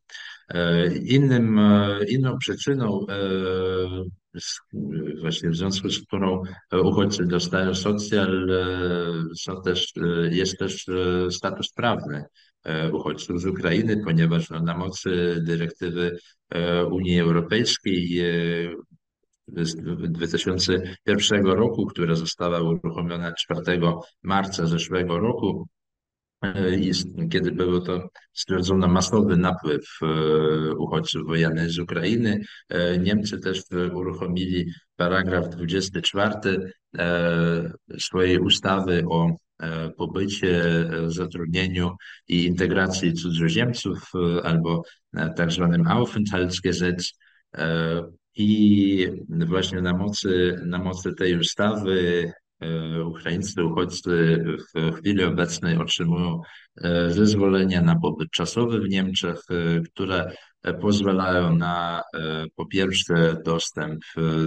Innym, 1.05 1.61
inną 2.09 2.39
przyczyną, 2.39 3.07
właśnie 5.21 5.51
w 5.51 5.57
związku 5.57 5.91
z 5.91 6.07
którą 6.07 6.43
uchodźcy 6.73 7.25
dostają 7.25 7.75
socjal, 7.75 8.49
są 9.37 9.63
też, 9.63 9.93
jest 10.31 10.59
też 10.59 10.87
status 11.31 11.73
prawny 11.73 12.25
uchodźców 12.93 13.41
z 13.41 13.47
Ukrainy, 13.47 14.03
ponieważ 14.05 14.51
no, 14.51 14.63
na 14.63 14.77
mocy 14.77 15.41
dyrektywy 15.47 16.17
Unii 16.91 17.21
Europejskiej 17.21 18.23
2001 19.53 21.47
roku, 21.47 21.87
która 21.87 22.15
została 22.15 22.61
uruchomiona 22.61 23.33
4 23.33 23.63
marca 24.23 24.67
zeszłego 24.67 25.19
roku, 25.19 25.69
e, 26.45 27.29
kiedy 27.31 27.53
było 27.53 27.81
to 27.81 28.09
stwierdzono 28.33 28.89
masowy 28.89 29.37
napływ 29.37 29.85
e, 30.03 30.07
uchodźców 30.75 31.27
wojennych 31.27 31.71
z 31.71 31.79
Ukrainy. 31.79 32.41
E, 32.69 32.99
Niemcy 32.99 33.39
też 33.39 33.63
uruchomili 33.95 34.67
paragraf 34.97 35.49
24 35.49 36.73
swojej 37.99 38.39
ustawy 38.39 39.05
o 39.11 39.37
pobycie, 39.97 40.63
zatrudnieniu 41.07 41.97
i 42.29 42.45
integracji 42.45 43.13
cudzoziemców 43.13 44.11
albo 44.43 44.83
tak 45.37 45.53
zwanym 45.53 45.87
Aufenthaltsgesetz, 45.87 47.13
i 48.35 49.09
właśnie 49.47 49.83
na 49.83 49.97
mocy, 49.97 50.61
na 50.67 50.79
mocy 50.79 51.15
tej 51.15 51.39
ustawy 51.39 52.33
e, 52.61 53.05
Ukraińscy 53.05 53.65
uchodźcy 53.65 54.45
w 54.75 54.97
chwili 54.97 55.25
obecnej 55.25 55.79
otrzymują 55.79 56.41
e, 56.83 57.11
zezwolenia 57.11 57.83
na 57.83 57.97
pobyt 58.01 58.31
czasowy 58.31 58.81
w 58.81 58.89
Niemczech, 58.89 59.41
e, 59.51 59.81
które 59.81 60.33
pozwalają 60.81 61.57
na 61.57 62.03
po 62.57 62.67
pierwsze 62.67 63.37
dostęp 63.45 64.01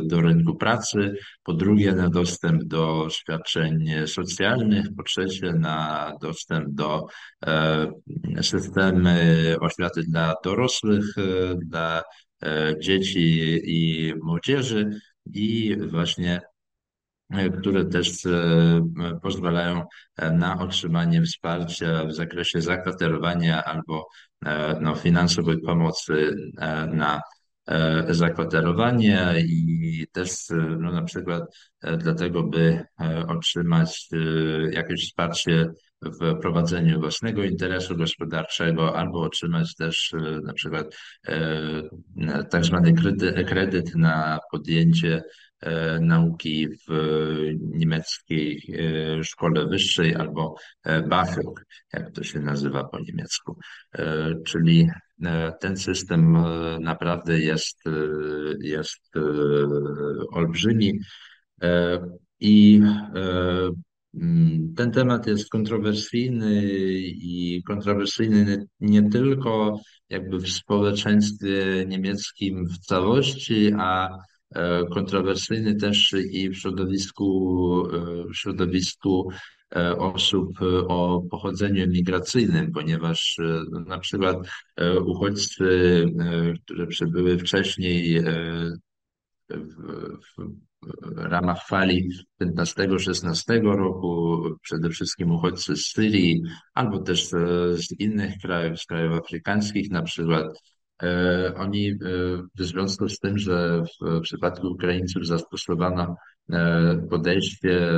do 0.04 0.22
rynku 0.22 0.56
pracy, 0.56 1.16
po 1.44 1.54
drugie 1.54 1.92
na 1.92 2.10
dostęp 2.10 2.64
do 2.64 3.08
świadczeń 3.12 3.92
socjalnych, 4.06 4.86
po 4.98 5.04
trzecie 5.04 5.54
na 5.54 6.12
dostęp 6.22 6.70
do 6.70 7.06
systemy 8.42 9.56
oświaty 9.62 10.04
dla 10.04 10.34
dorosłych, 10.44 11.06
dla 11.66 12.04
dzieci 12.80 13.60
i 13.64 14.14
młodzieży 14.24 15.00
i 15.34 15.78
właśnie 15.88 16.42
e, 17.32 17.50
które 17.50 17.86
też 17.86 18.26
e, 18.26 18.82
pozwalają 19.22 19.84
na 20.34 20.60
otrzymanie 20.60 21.22
wsparcia 21.22 22.06
w 22.06 22.14
zakresie 22.14 22.62
zakwaterowania 22.62 23.64
albo 23.64 24.08
no, 24.82 24.96
finansowej 24.96 25.62
pomocy 25.62 26.36
na 26.94 27.22
zakwaterowanie 28.10 29.34
i 29.38 30.08
też 30.12 30.32
no, 30.80 30.92
na 30.92 31.04
przykład 31.04 31.44
dlatego, 31.98 32.44
by 32.44 32.86
otrzymać 33.28 34.10
jakieś 34.72 35.08
wsparcie 35.08 35.70
w 36.02 36.40
prowadzeniu 36.42 37.00
własnego 37.00 37.44
interesu 37.44 37.98
gospodarczego, 37.98 38.98
albo 38.98 39.22
otrzymać 39.22 39.76
też 39.76 40.14
e, 40.14 40.40
na 40.44 40.54
przykład 40.54 40.96
e, 41.28 42.44
tak 42.50 42.66
zwany 42.66 42.94
kredyt, 43.48 43.96
na 43.96 44.40
podjęcie 44.52 45.16
e, 45.16 45.24
nauki 46.02 46.68
w 46.68 46.92
niemieckiej 47.62 48.76
szkole 49.24 49.68
wyższej 49.68 50.16
albo 50.16 50.56
BAföG, 51.08 51.66
jak 51.94 52.12
to 52.12 52.24
się 52.24 52.40
nazywa 52.40 52.84
po 52.84 53.00
niemiecku. 53.00 53.60
Czyli 54.46 54.90
ten 55.60 55.78
system 55.78 56.38
naprawdę 56.80 57.40
jest, 57.40 57.84
jest 58.60 59.12
olbrzymi 60.32 61.00
i 62.40 62.82
Mm, 64.16 64.74
ten 64.76 64.92
temat 64.92 65.28
jest 65.28 65.50
kontrowersyjny 65.50 66.62
i 67.04 67.64
kontrowersyjny 67.68 68.66
nie 68.80 69.10
tylko 69.10 69.80
jakby 70.10 70.40
w 70.40 70.50
społeczeństwie 70.50 71.86
niemieckim 71.88 72.66
w 72.68 72.78
całości, 72.78 73.72
a 73.78 74.10
e, 74.10 74.18
kontrowersyjny 74.94 75.76
też 75.76 76.16
i 76.32 76.50
w 76.50 76.56
środowisku, 76.58 77.88
e, 77.94 78.24
w 78.30 78.36
środowisku 78.36 79.30
e, 79.76 79.98
osób 79.98 80.50
o 80.88 81.22
pochodzeniu 81.32 81.84
emigracyjnym, 81.84 82.72
ponieważ 82.72 83.38
na 83.88 84.00
przykład 84.00 84.38
uchodźcy, 85.06 86.06
które 86.64 86.88
przybyły 86.88 87.38
wcześniej 87.38 88.24
w, 89.50 89.76
w 90.38 91.18
ramach 91.18 91.68
fali 91.68 92.10
15-16 92.42 93.64
roku, 93.64 94.42
przede 94.62 94.90
wszystkim 94.90 95.32
uchodźcy 95.32 95.76
z 95.76 95.86
Syrii, 95.86 96.42
albo 96.74 97.00
też 97.00 97.28
z 97.74 98.00
innych 98.00 98.34
krajów, 98.42 98.80
z 98.80 98.86
krajów 98.86 99.14
afrykańskich 99.14 99.92
na 99.92 100.02
przykład. 100.02 100.75
E, 101.04 101.54
oni 101.56 101.90
e, 101.90 101.96
w 102.56 102.64
związku 102.64 103.10
z 103.10 103.20
tym, 103.20 103.38
że 103.38 103.84
w 104.02 104.22
przypadku 104.22 104.68
Ukraińców 104.68 105.28
zastosowano 105.28 106.16
e, 106.52 106.98
podejście 107.10 107.92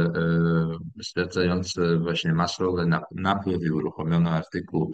stwierdzające 1.02 1.98
właśnie 1.98 2.34
masowy 2.34 2.90
napływ 3.12 3.62
i 3.64 3.72
uruchomiono 3.72 4.30
artykuł, 4.30 4.94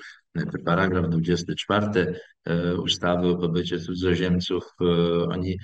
paragraf 0.65 1.09
24 1.09 2.19
ustawy 2.83 3.27
o 3.27 3.35
pobycie 3.35 3.79
cudzoziemców. 3.79 4.63
Oni 5.29 5.57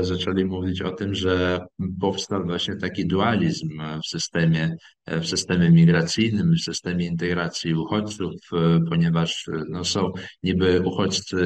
zaczęli 0.00 0.44
mówić 0.44 0.82
o 0.82 0.90
tym, 0.90 1.14
że 1.14 1.60
powstał 2.00 2.44
właśnie 2.44 2.76
taki 2.76 3.06
dualizm 3.06 3.82
w 4.04 4.06
systemie, 4.06 4.76
w 5.06 5.26
systemie 5.26 5.70
migracyjnym, 5.70 6.54
w 6.54 6.60
systemie 6.60 7.06
integracji 7.06 7.74
uchodźców, 7.74 8.34
ponieważ 8.88 9.46
no, 9.68 9.84
są 9.84 10.12
niby 10.42 10.80
uchodźcy 10.80 11.36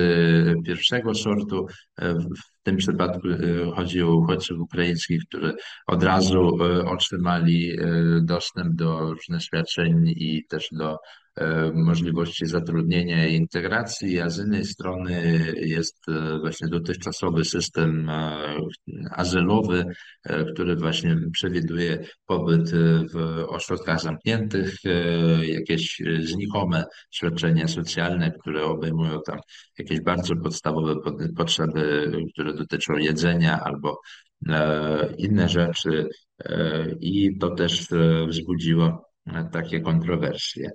pierwszego 0.66 1.14
sortu, 1.14 1.66
w 2.02 2.62
tym 2.62 2.76
przypadku 2.76 3.28
chodzi 3.74 4.02
o 4.02 4.14
uchodźców 4.16 4.60
ukraińskich, 4.60 5.22
którzy 5.28 5.54
od 5.86 6.02
razu 6.02 6.58
otrzymali 6.86 7.76
dostęp 8.22 8.74
do 8.74 9.12
różnych 9.14 9.42
świadczeń 9.42 10.04
i 10.06 10.44
też 10.48 10.68
do 10.72 10.96
możliwości 11.74 12.46
zatrudnienia 12.46 13.26
i 13.26 13.34
integracji, 13.34 14.20
a 14.20 14.30
z 14.30 14.38
innej 14.46 14.64
strony 14.64 15.44
jest 15.56 16.06
właśnie 16.40 16.68
dotychczasowy 16.68 17.44
system 17.44 18.10
azylowy, 19.10 19.84
który 20.52 20.76
właśnie 20.76 21.16
przewiduje 21.32 22.04
pobyt 22.26 22.70
w 23.14 23.44
ośrodkach 23.48 24.00
zamkniętych, 24.00 24.74
jakieś 25.42 26.02
znikome 26.20 26.84
świadczenia 27.10 27.68
socjalne, 27.68 28.32
które 28.40 28.64
obejmują 28.64 29.20
tam 29.26 29.38
jakieś 29.78 30.00
bardzo 30.00 30.36
podstawowe 30.36 30.94
potrzeby, 31.36 32.12
które 32.32 32.54
dotyczą 32.54 32.96
jedzenia 32.96 33.60
albo 33.60 34.00
inne 35.18 35.48
rzeczy 35.48 36.08
i 37.00 37.38
to 37.38 37.50
też 37.50 37.86
wzbudziło 38.28 39.08
takie 39.52 39.80
kontrowersje. 39.80 40.70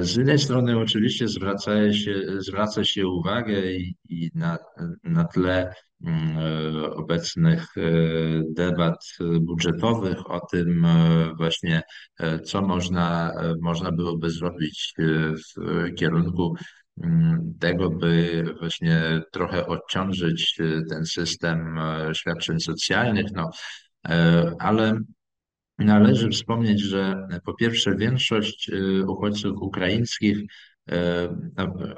Z 0.00 0.16
jednej 0.16 0.38
strony 0.38 0.78
oczywiście 0.78 1.28
zwraca 1.28 1.92
się, 1.92 2.14
zwraca 2.38 2.84
się 2.84 3.08
uwagę 3.08 3.72
i, 3.72 3.96
i 4.08 4.30
na, 4.34 4.58
na 5.04 5.24
tle 5.24 5.74
mm, 6.04 6.36
obecnych 6.92 7.66
e, 7.76 7.82
debat 8.48 9.04
budżetowych 9.40 10.30
o 10.30 10.40
tym 10.40 10.84
e, 10.84 11.32
właśnie, 11.36 11.82
e, 12.20 12.38
co 12.38 12.62
można, 12.62 13.32
można 13.60 13.92
byłoby 13.92 14.30
zrobić 14.30 14.94
w 14.98 15.94
kierunku 15.98 16.56
mm, 17.02 17.54
tego, 17.60 17.90
by 17.90 18.44
właśnie 18.58 19.22
trochę 19.32 19.66
odciążyć 19.66 20.58
ten 20.90 21.04
system 21.06 21.78
świadczeń 22.12 22.60
socjalnych, 22.60 23.26
no, 23.34 23.50
ale 24.58 25.00
Należy 25.78 26.28
wspomnieć, 26.28 26.80
że 26.80 27.28
po 27.44 27.54
pierwsze 27.54 27.96
większość 27.96 28.70
y, 28.70 29.06
uchodźców 29.06 29.62
ukraińskich, 29.62 30.38
y, 30.38 30.94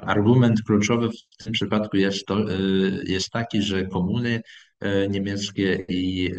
argument 0.01 0.63
kluczowy 0.63 1.09
w 1.09 1.43
tym 1.43 1.53
przypadku 1.53 1.97
jest, 1.97 2.25
to, 2.25 2.45
jest 3.03 3.29
taki, 3.29 3.61
że 3.61 3.85
komuny 3.85 4.41
niemieckie 5.09 5.85
i, 5.89 6.31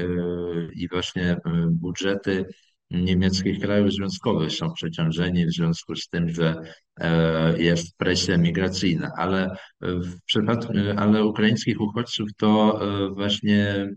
i 0.75 0.89
właśnie 0.89 1.37
budżety 1.71 2.45
niemieckich 2.91 3.61
krajów 3.61 3.93
związkowych 3.93 4.53
są 4.53 4.73
przeciążeni 4.73 5.47
w 5.47 5.53
związku 5.53 5.97
z 5.97 6.09
tym, 6.09 6.29
że 6.29 6.55
e, 7.01 7.63
jest 7.63 7.97
presja 7.97 8.39
migracyjna, 8.39 9.11
ale 9.17 9.57
w 9.81 10.23
przypadku, 10.27 10.73
ale 10.97 11.25
ukraińskich 11.25 11.81
uchodźców 11.81 12.29
to 12.37 12.81
e, 12.81 13.09
właśnie 13.15 13.67
mm, 13.75 13.97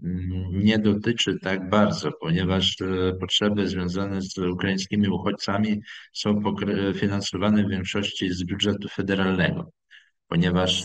nie 0.51 0.79
dotyczy 0.79 1.39
tak 1.39 1.69
bardzo, 1.69 2.11
ponieważ 2.21 2.81
e, 2.81 3.13
potrzeby 3.19 3.67
związane 3.67 4.21
z 4.21 4.37
ukraińskimi 4.37 5.09
uchodźcami 5.09 5.81
są 6.13 6.43
finansowane 6.95 7.63
w 7.63 7.69
większości 7.69 8.33
z 8.33 8.43
budżetu 8.43 8.87
federalnego, 8.89 9.71
ponieważ 10.27 10.83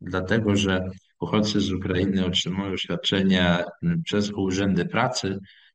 dlatego, 0.00 0.56
że 0.56 0.88
uchodźcy 1.20 1.60
z 1.60 1.72
Ukrainy 1.72 2.26
otrzymują 2.26 2.76
świadczenia 2.76 3.64
przez 4.04 4.30
urzędy 4.30 4.84
pracy, 4.84 5.38
E, 5.38 5.67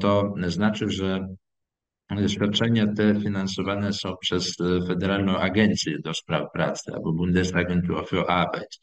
to 0.00 0.34
znaczy, 0.48 0.90
że 0.90 1.28
świadczenia 2.26 2.86
te 2.96 3.20
finansowane 3.20 3.92
są 3.92 4.16
przez 4.20 4.60
e, 4.60 4.86
Federalną 4.86 5.38
Agencję 5.38 5.98
do 6.04 6.14
Spraw 6.14 6.52
Pracy 6.52 6.92
albo 6.94 7.12
Bundesagentur 7.12 8.06
für 8.08 8.24
Arbeit. 8.28 8.78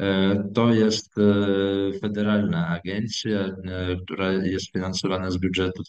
E, 0.00 0.44
to 0.54 0.72
jest 0.72 1.14
federalna 2.00 2.68
agencja, 2.68 3.56
która 4.04 4.32
jest 4.32 4.72
finansowana 4.72 5.30
z 5.30 5.36
budżetu 5.36 5.82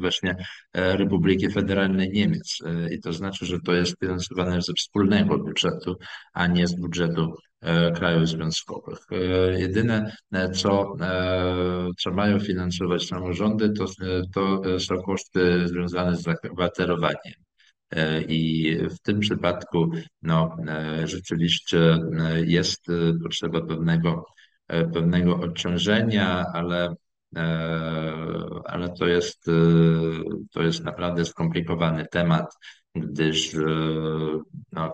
właśnie 0.00 0.36
Republiki 0.74 1.50
Federalnej 1.50 2.10
Niemiec. 2.12 2.58
I 2.90 3.00
to 3.00 3.12
znaczy, 3.12 3.46
że 3.46 3.60
to 3.60 3.72
jest 3.72 3.98
finansowane 4.00 4.62
ze 4.62 4.72
wspólnego 4.72 5.38
budżetu, 5.38 5.96
a 6.32 6.46
nie 6.46 6.66
z 6.66 6.80
budżetu 6.80 7.32
E, 7.55 7.55
krajów 7.94 8.28
związkowych. 8.28 8.98
E, 9.12 9.60
jedyne, 9.60 10.16
e, 10.32 10.50
co, 10.50 10.96
co 11.98 12.10
mają 12.10 12.40
finansować 12.40 13.06
samorządy, 13.06 13.72
to, 13.72 13.84
to 14.34 14.80
są 14.80 15.02
koszty 15.02 15.68
związane 15.68 16.16
z 16.16 16.22
zakwaterowaniem. 16.22 17.34
I 18.28 18.76
w 18.90 18.98
tym 18.98 19.20
przypadku 19.20 19.90
no, 20.22 20.56
rzeczywiście 21.04 21.98
jest 22.44 22.86
potrzeba 23.22 23.60
pewnego, 23.60 24.24
pewnego 24.68 25.36
odciążenia, 25.36 26.44
ale, 26.54 26.94
ale 28.64 28.88
to, 28.98 29.06
jest, 29.06 29.44
to 30.52 30.62
jest 30.62 30.84
naprawdę 30.84 31.24
skomplikowany 31.24 32.06
temat, 32.10 32.46
gdyż 32.94 33.56
no, 34.72 34.92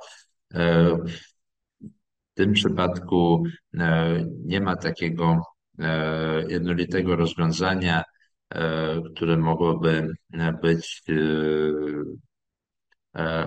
w 2.32 2.34
tym 2.34 2.52
przypadku 2.52 3.44
e, 3.78 4.24
nie 4.44 4.60
ma 4.60 4.76
takiego 4.76 5.42
e, 5.78 6.44
jednolitego 6.48 7.16
rozwiązania, 7.16 8.02
e, 8.50 9.00
które 9.14 9.36
mogłoby 9.36 10.08
być 10.62 11.02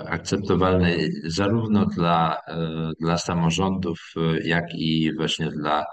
akceptowalne 0.08 0.96
zarówno 1.24 1.86
dla, 1.86 2.38
dla 3.00 3.18
samorządów, 3.18 4.00
jak 4.44 4.66
i 4.74 5.16
właśnie 5.18 5.52
dla 5.52 5.86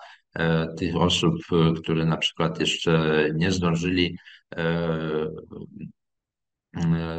tych 0.78 0.96
osób, 0.96 1.34
które 1.82 2.04
na 2.04 2.16
przykład 2.16 2.60
jeszcze 2.60 3.26
nie 3.34 3.50
zdążyli 3.52 4.18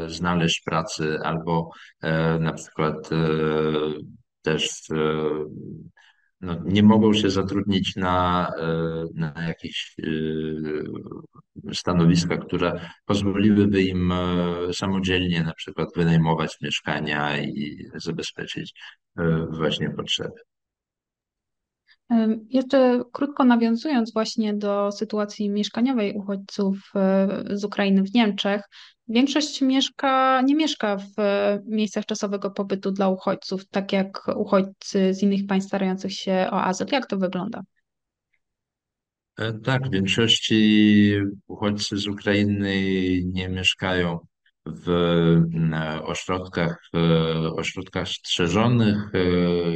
znaleźć 0.08 0.62
pracy 0.62 1.20
albo 1.24 1.70
na 2.40 2.54
przykład 2.54 3.10
też 4.44 4.90
e, 4.92 4.96
no, 6.42 6.62
nie 6.66 6.84
mogą 6.84 7.14
się 7.14 7.30
zatrudnić 7.30 7.96
na, 7.96 8.50
e, 8.60 9.06
na 9.16 9.48
jakieś 9.48 9.96
e, 10.04 11.74
stanowiska, 11.74 12.38
które 12.38 12.90
pozwoliłyby 13.06 13.84
im 13.84 14.14
samodzielnie 14.74 15.44
na 15.44 15.54
przykład 15.54 15.90
wynajmować 15.96 16.58
mieszkania 16.62 17.38
i 17.44 17.88
zabezpieczyć 17.96 18.74
właśnie 19.50 19.90
potrzeby. 19.90 20.53
Jeszcze 22.50 23.02
krótko 23.12 23.44
nawiązując 23.44 24.14
właśnie 24.14 24.54
do 24.54 24.92
sytuacji 24.92 25.50
mieszkaniowej 25.50 26.14
uchodźców 26.14 26.92
z 27.50 27.64
Ukrainy 27.64 28.04
w 28.04 28.14
Niemczech, 28.14 28.62
Większość 29.08 29.62
mieszka, 29.62 30.42
nie 30.42 30.56
mieszka 30.56 30.98
w 30.98 31.16
miejscach 31.66 32.06
czasowego 32.06 32.52
pobytu 32.52 32.92
dla 32.92 33.10
uchodźców, 33.10 33.68
tak 33.70 33.94
jak 33.94 34.28
uchodźcy 34.36 35.14
z 35.14 35.24
innych 35.24 35.48
państw 35.48 35.68
starających 35.68 36.14
się 36.14 36.48
o 36.52 36.64
azyl. 36.64 36.88
Jak 36.92 37.06
to 37.06 37.18
wygląda? 37.18 37.62
E, 39.38 39.54
tak, 39.54 39.88
w 39.88 39.92
większości 39.92 41.14
uchodźcy 41.48 41.98
z 41.98 42.08
Ukrainy 42.08 42.76
nie 43.26 43.50
mieszkają 43.50 44.20
w 44.66 44.90
ośrodkach, 46.04 46.90
w 46.94 46.98
ośrodkach 47.58 48.08
strzeżonych 48.08 49.16
e, 49.16 49.20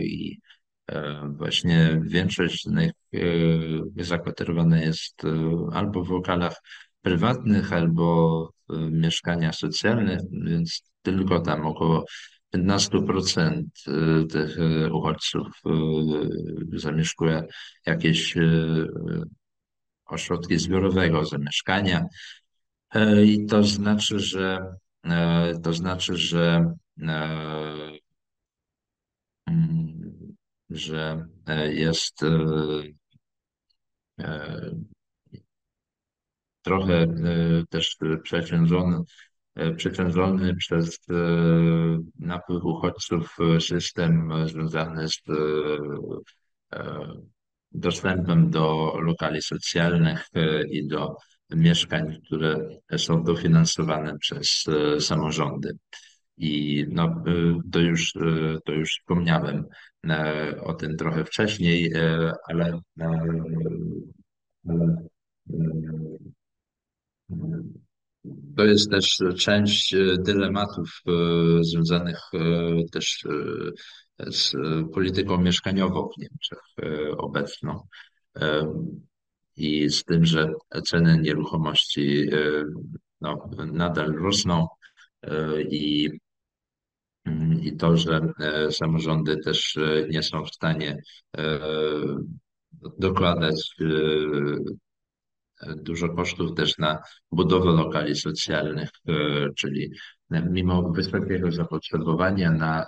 i 0.02 0.40
e, 0.44 0.57
właśnie 1.38 2.02
większość 2.04 2.64
z 2.64 2.72
nich 2.72 2.92
zakwaterowana 3.96 4.82
jest 4.82 5.22
albo 5.74 6.04
w 6.04 6.10
lokalach 6.10 6.62
prywatnych, 7.02 7.74
albo 7.74 8.50
mieszkania 8.92 9.54
socjalne, 9.54 10.18
więc 10.32 10.82
tylko 11.02 11.40
tam 11.40 11.66
około 11.66 12.06
15% 12.56 13.64
y, 13.88 14.28
tych 14.28 14.58
uchodźców 14.92 15.48
zamieszkuje 16.74 17.44
jakieś 17.86 18.36
ośrodki 20.08 20.58
zbiorowego 20.58 21.26
zamieszkania. 21.26 22.06
E, 22.94 23.24
I 23.24 23.46
to 23.46 23.64
znaczy, 23.64 24.20
że 24.20 24.60
e, 25.06 25.54
to 25.64 25.74
znaczy, 25.74 26.18
że 26.18 26.74
e, 27.02 27.87
że 30.78 31.26
jest 31.70 32.24
trochę 36.68 36.94
e, 36.94 37.08
też 37.70 37.98
przeciążony, 38.24 38.98
e, 39.56 39.74
przeciążony 39.74 40.56
przez 40.56 41.00
e, 41.10 41.14
napływ 42.20 42.64
uchodźców 42.64 43.38
system 43.60 44.32
związany 44.46 45.08
z 45.08 45.22
dostępem 47.72 48.50
do 48.50 48.94
lokali 49.02 49.42
socjalnych 49.42 50.28
i 50.72 50.88
do 50.88 51.16
mieszkań, 51.50 52.18
które 52.26 52.70
są 52.98 53.24
dofinansowane 53.24 54.18
przez 54.18 54.66
samorządy. 55.00 55.78
I 56.38 56.86
no, 56.90 57.24
to, 57.72 57.80
już, 57.80 58.14
to 58.66 58.72
już 58.74 59.00
wspomniałem 59.00 59.66
o 60.62 60.74
tym 60.74 60.98
trochę 60.98 61.26
wcześniej, 61.26 61.94
ale, 62.48 62.80
to 68.56 68.66
jest 68.66 68.92
też 68.92 69.18
część 69.38 69.96
dylematów 70.20 71.02
związanych 71.62 72.20
też 72.92 73.26
z 74.20 74.54
polityką 74.94 75.38
mieszkaniową 75.38 76.10
w 76.10 76.22
Niemczech 76.22 76.94
obecną 77.18 77.80
i 79.56 79.90
z 79.90 80.04
tym, 80.04 80.26
że 80.26 80.54
ceny 80.86 81.18
nieruchomości 81.22 82.30
no, 83.22 83.50
nadal 83.58 84.14
rosną 84.14 84.68
i 85.70 86.10
i 87.62 87.78
to, 87.78 87.98
że 87.98 88.34
e, 88.40 88.72
samorządy 88.72 89.38
też 89.38 89.78
e, 89.78 90.08
nie 90.10 90.24
są 90.24 90.46
w 90.46 90.54
stanie 90.54 91.02
e, 91.38 91.60
dokładać 93.00 93.76
dużo 95.78 96.10
kosztów 96.10 96.54
też 96.54 96.78
na 96.78 97.00
budowę 97.32 97.72
lokali 97.72 98.16
socjalnych, 98.16 98.90
czyli 99.58 99.92
mimo 100.30 100.92
wysokiego 100.92 101.52
zapotrzebowania 101.52 102.52
na, 102.52 102.86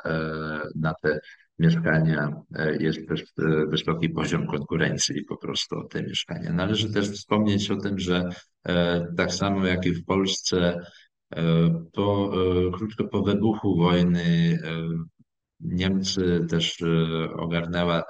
na 0.75 0.93
te 1.01 1.19
mieszkania 1.59 2.33
jest 2.79 3.07
też 3.07 3.23
wysoki 3.67 4.09
poziom 4.09 4.47
konkurencji 4.47 5.23
po 5.23 5.37
prostu 5.37 5.79
o 5.79 5.83
te 5.83 6.03
mieszkania. 6.03 6.53
Należy 6.53 6.93
też 6.93 7.09
wspomnieć 7.09 7.71
o 7.71 7.77
tym, 7.77 7.99
że 7.99 8.29
tak 9.17 9.33
samo 9.33 9.65
jak 9.65 9.85
i 9.85 9.91
w 9.91 10.05
Polsce 10.05 10.79
po, 11.93 12.31
e, 12.33 12.71
krótko 12.71 13.03
po 13.03 13.21
wybuchu 13.21 13.75
wojny 13.77 14.59
e, 14.63 14.87
Niemcy 15.59 16.45
też 16.49 16.81
e, 16.81 17.29
ogarnęła 17.33 18.03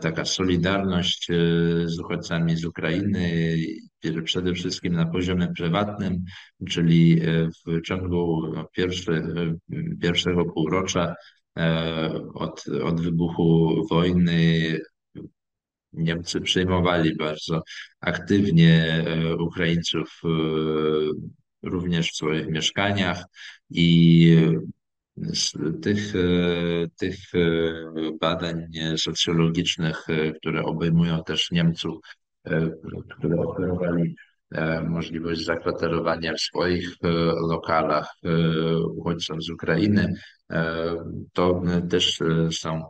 taka 0.00 0.24
solidarność 0.24 1.28
z 1.84 1.98
uchodźcami 1.98 2.56
z 2.56 2.64
Ukrainy, 2.64 3.56
przede 4.24 4.54
wszystkim 4.54 4.94
na 4.94 5.06
poziomie 5.06 5.52
prywatnym, 5.56 6.24
czyli 6.68 7.20
w 7.66 7.82
ciągu 7.82 8.42
pierwszy, 8.72 9.22
pierwszego 10.02 10.44
półrocza 10.44 11.14
od, 12.34 12.64
od 12.84 13.00
wybuchu 13.00 13.74
wojny 13.90 14.78
Niemcy 15.92 16.40
przyjmowali 16.40 17.16
bardzo 17.16 17.62
aktywnie 18.00 19.04
Ukraińców 19.38 20.20
również 21.66 22.10
w 22.10 22.16
swoich 22.16 22.48
mieszkaniach 22.48 23.24
i 23.70 24.36
tych, 25.82 26.16
e, 26.16 26.88
tych 26.96 27.34
e, 27.34 27.38
badań 28.20 28.66
socjologicznych, 28.96 30.10
e, 30.10 30.32
które 30.32 30.64
obejmują 30.64 31.24
też 31.24 31.50
Niemców, 31.50 31.98
które 33.18 33.36
oferowali 33.36 34.16
możliwość 34.88 35.44
zakwaterowania 35.44 36.34
w 36.34 36.40
swoich 36.40 36.96
lokalach 37.48 38.14
uchodźcom 38.96 39.42
z 39.42 39.50
Ukrainy, 39.50 40.14
to 41.32 41.62
też 41.90 42.18
są 42.50 42.82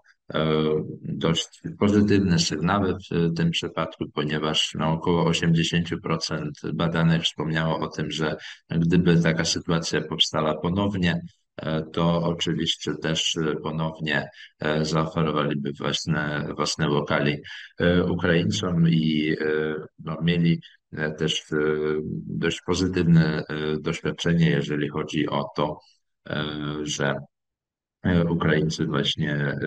dość 1.02 1.60
pozytywne 1.78 2.38
sygnały 2.38 2.94
w 2.94 3.34
tym 3.36 3.50
przypadku, 3.50 4.04
ponieważ 4.14 4.74
no, 4.78 4.92
około 4.92 5.30
80% 5.30 6.50
badanych 6.74 7.22
wspomniało 7.22 7.78
o 7.78 7.88
tym, 7.88 8.10
że 8.10 8.36
gdyby 8.70 9.22
taka 9.22 9.44
sytuacja 9.44 10.00
powstała 10.00 10.54
ponownie, 10.54 11.20
e, 11.56 11.82
to 11.92 12.22
oczywiście 12.22 12.94
też 12.94 13.38
ponownie 13.62 14.28
e, 14.60 14.84
zaoferowaliby 14.84 15.72
własne, 15.78 16.48
własne 16.56 16.86
lokali 16.86 17.36
e, 17.80 18.04
Ukraińcom 18.04 18.88
i 18.88 19.36
no, 19.98 20.16
mieli 20.22 20.60
też 21.18 21.42
dość 22.26 22.60
pozytywne 22.66 23.42
doświadczenie, 23.80 24.50
jeżeli 24.50 24.88
chodzi 24.88 25.28
o 25.28 25.44
to, 25.56 25.78
że 26.82 27.14
E, 27.14 27.35
Ukraińcy 28.30 28.86
właśnie 28.86 29.34
e, 29.34 29.58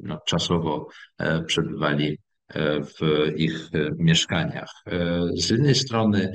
no, 0.00 0.18
czasowo 0.26 0.88
e, 1.18 1.42
przebywali 1.42 2.18
w 2.84 3.28
ich 3.36 3.68
mieszkaniach. 3.98 4.70
Z 5.36 5.50
jednej 5.50 5.74
strony 5.74 6.32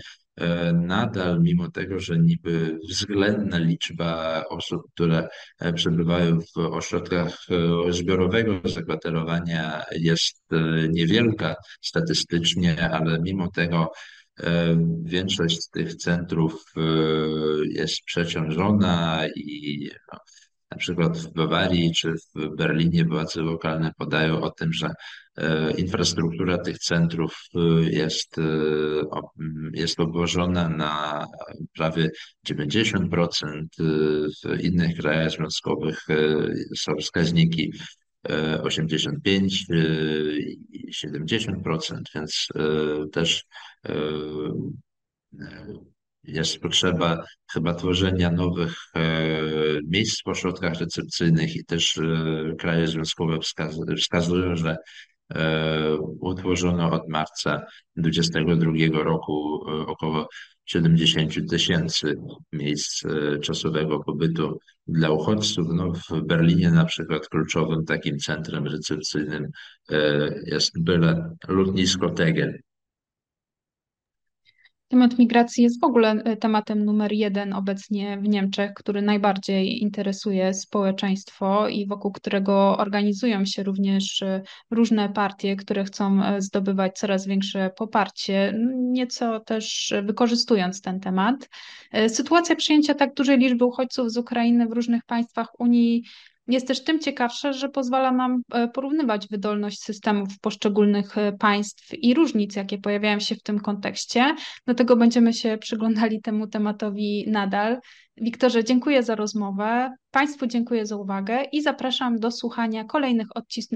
nadal, 0.73 1.41
mimo 1.41 1.71
tego, 1.71 1.99
że 1.99 2.19
niby 2.19 2.79
względna 2.89 3.57
liczba 3.57 4.43
osób, 4.49 4.81
które 4.93 5.27
przebywają 5.75 6.39
w 6.39 6.57
ośrodkach 6.57 7.37
zbiorowego 7.89 8.61
zakwaterowania 8.63 9.83
jest 9.91 10.43
niewielka 10.89 11.55
statystycznie, 11.81 12.89
ale 12.89 13.19
mimo 13.19 13.51
tego 13.51 13.91
większość 15.03 15.61
z 15.61 15.69
tych 15.69 15.95
centrów 15.95 16.73
jest 17.69 18.01
przeciążona 18.05 19.27
i 19.35 19.89
no, 20.13 20.19
na 20.71 20.77
przykład 20.77 21.17
w 21.17 21.33
Bawarii 21.33 21.93
czy 21.93 22.13
w 22.35 22.55
Berlinie 22.55 23.05
władze 23.05 23.41
lokalne 23.41 23.91
podają 23.97 24.41
o 24.41 24.51
tym, 24.51 24.73
że 24.73 24.89
e, 25.37 25.71
infrastruktura 25.71 26.57
tych 26.57 26.79
centrów 26.79 27.39
e, 27.55 27.59
jest, 27.89 28.37
e, 28.37 28.41
jest 29.73 29.99
obłożona 29.99 30.69
na 30.69 31.25
prawie 31.75 32.09
90%. 32.49 33.65
W 34.43 34.59
innych 34.61 34.97
krajach 34.97 35.31
związkowych 35.31 36.05
są 36.75 36.95
wskaźniki 37.01 37.73
85 38.63 39.65
i 40.71 40.91
70%, 41.05 42.01
więc 42.15 42.47
też 43.11 43.43
jest 46.23 46.59
potrzeba 46.59 47.23
chyba 47.51 47.73
tworzenia 47.73 48.31
nowych 48.31 48.75
e, 48.95 49.01
miejsc 49.87 50.23
w 50.23 50.27
ośrodkach 50.27 50.79
recepcyjnych 50.79 51.55
i 51.55 51.65
też 51.65 51.97
e, 51.97 52.55
kraje 52.55 52.87
związkowe 52.87 53.39
wskazują, 53.97 54.55
że 54.55 54.77
e, 55.33 55.95
utworzono 56.19 56.91
od 56.91 57.09
marca 57.09 57.61
2022 57.95 59.03
roku 59.03 59.63
około 59.87 60.27
70 60.65 61.49
tysięcy 61.49 62.15
miejsc 62.53 63.03
czasowego 63.41 63.99
pobytu 63.99 64.59
dla 64.87 65.11
uchodźców. 65.11 65.67
No, 65.73 65.93
w 65.93 66.21
Berlinie 66.21 66.71
na 66.71 66.85
przykład 66.85 67.27
kluczowym 67.27 67.85
takim 67.85 68.17
centrum 68.17 68.67
recepcyjnym 68.67 69.51
jest 70.45 70.83
byle 70.83 71.35
lotnisko 71.47 72.09
Tegel. 72.09 72.59
Temat 74.89 75.19
migracji 75.19 75.63
jest 75.63 75.81
w 75.81 75.83
ogóle 75.83 76.11
e, 76.11 76.37
tematem 76.37 76.85
numer 76.85 77.13
jeden 77.13 77.53
obecnie 77.53 78.17
w 78.17 78.27
Niemczech, 78.27 78.73
który 78.73 79.01
najbardziej 79.01 79.81
interesuje 79.81 80.53
społeczeństwo 80.53 81.67
i 81.67 81.87
wokół 81.87 82.11
którego 82.11 82.77
organizują 82.77 83.45
się 83.45 83.63
również 83.63 84.21
e, 84.21 84.41
różne 84.71 85.09
partie, 85.09 85.55
które 85.55 85.83
chcą 85.83 86.23
e, 86.23 86.41
zdobywać 86.41 86.97
coraz 86.97 87.27
większe 87.27 87.69
poparcie, 87.77 88.53
nieco 88.75 89.39
też 89.39 89.93
wykorzystując 90.03 90.81
ten 90.81 90.99
temat. 90.99 91.49
Sytuacja 92.07 92.55
przyjęcia 92.55 92.93
tak 92.93 93.13
dużej 93.13 93.37
liczby 93.37 93.65
uchodźców 93.65 94.11
z 94.11 94.17
Ukrainy 94.17 94.67
w 94.67 94.71
różnych 94.71 95.03
państwach 95.05 95.59
Unii 95.59 96.03
jest 96.47 96.67
też 96.67 96.83
tym 96.83 96.99
ciekawsze, 96.99 97.53
że 97.53 97.69
pozwala 97.69 98.11
nam 98.11 98.41
e, 98.51 98.67
porównywać 98.67 99.27
wydolność 99.27 99.83
systemów 99.83 100.39
poszczególnych 100.39 101.17
e, 101.17 101.31
państw 101.31 101.93
i 101.93 102.13
różnic, 102.13 102.55
jakie 102.55 102.77
pojawiają 102.77 103.19
się 103.19 103.35
w 103.35 103.43
tym 103.43 103.59
kontekście. 103.59 104.35
Dlatego 104.65 104.95
będziemy 104.95 105.33
się 105.33 105.57
przyglądali 105.57 106.21
temu 106.21 106.47
tematowi 106.47 107.25
nadal. 107.27 107.79
Wiktorze, 108.17 108.63
dziękuję 108.63 109.03
za 109.03 109.15
rozmowę. 109.15 109.95
Państwu 110.11 110.47
dziękuję 110.47 110.85
za 110.85 110.95
uwagę 110.95 111.43
i 111.51 111.61
zapraszam 111.61 112.19
do 112.19 112.31
słuchania 112.31 112.83
kolejnych 112.83 113.27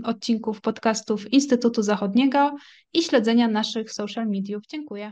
odcinków 0.03 0.61
podcastów 0.61 1.33
Instytutu 1.33 1.83
Zachodniego 1.83 2.55
i 2.93 3.03
śledzenia 3.03 3.47
naszych 3.47 3.91
social 3.91 4.27
mediów. 4.27 4.63
Dziękuję. 4.67 5.11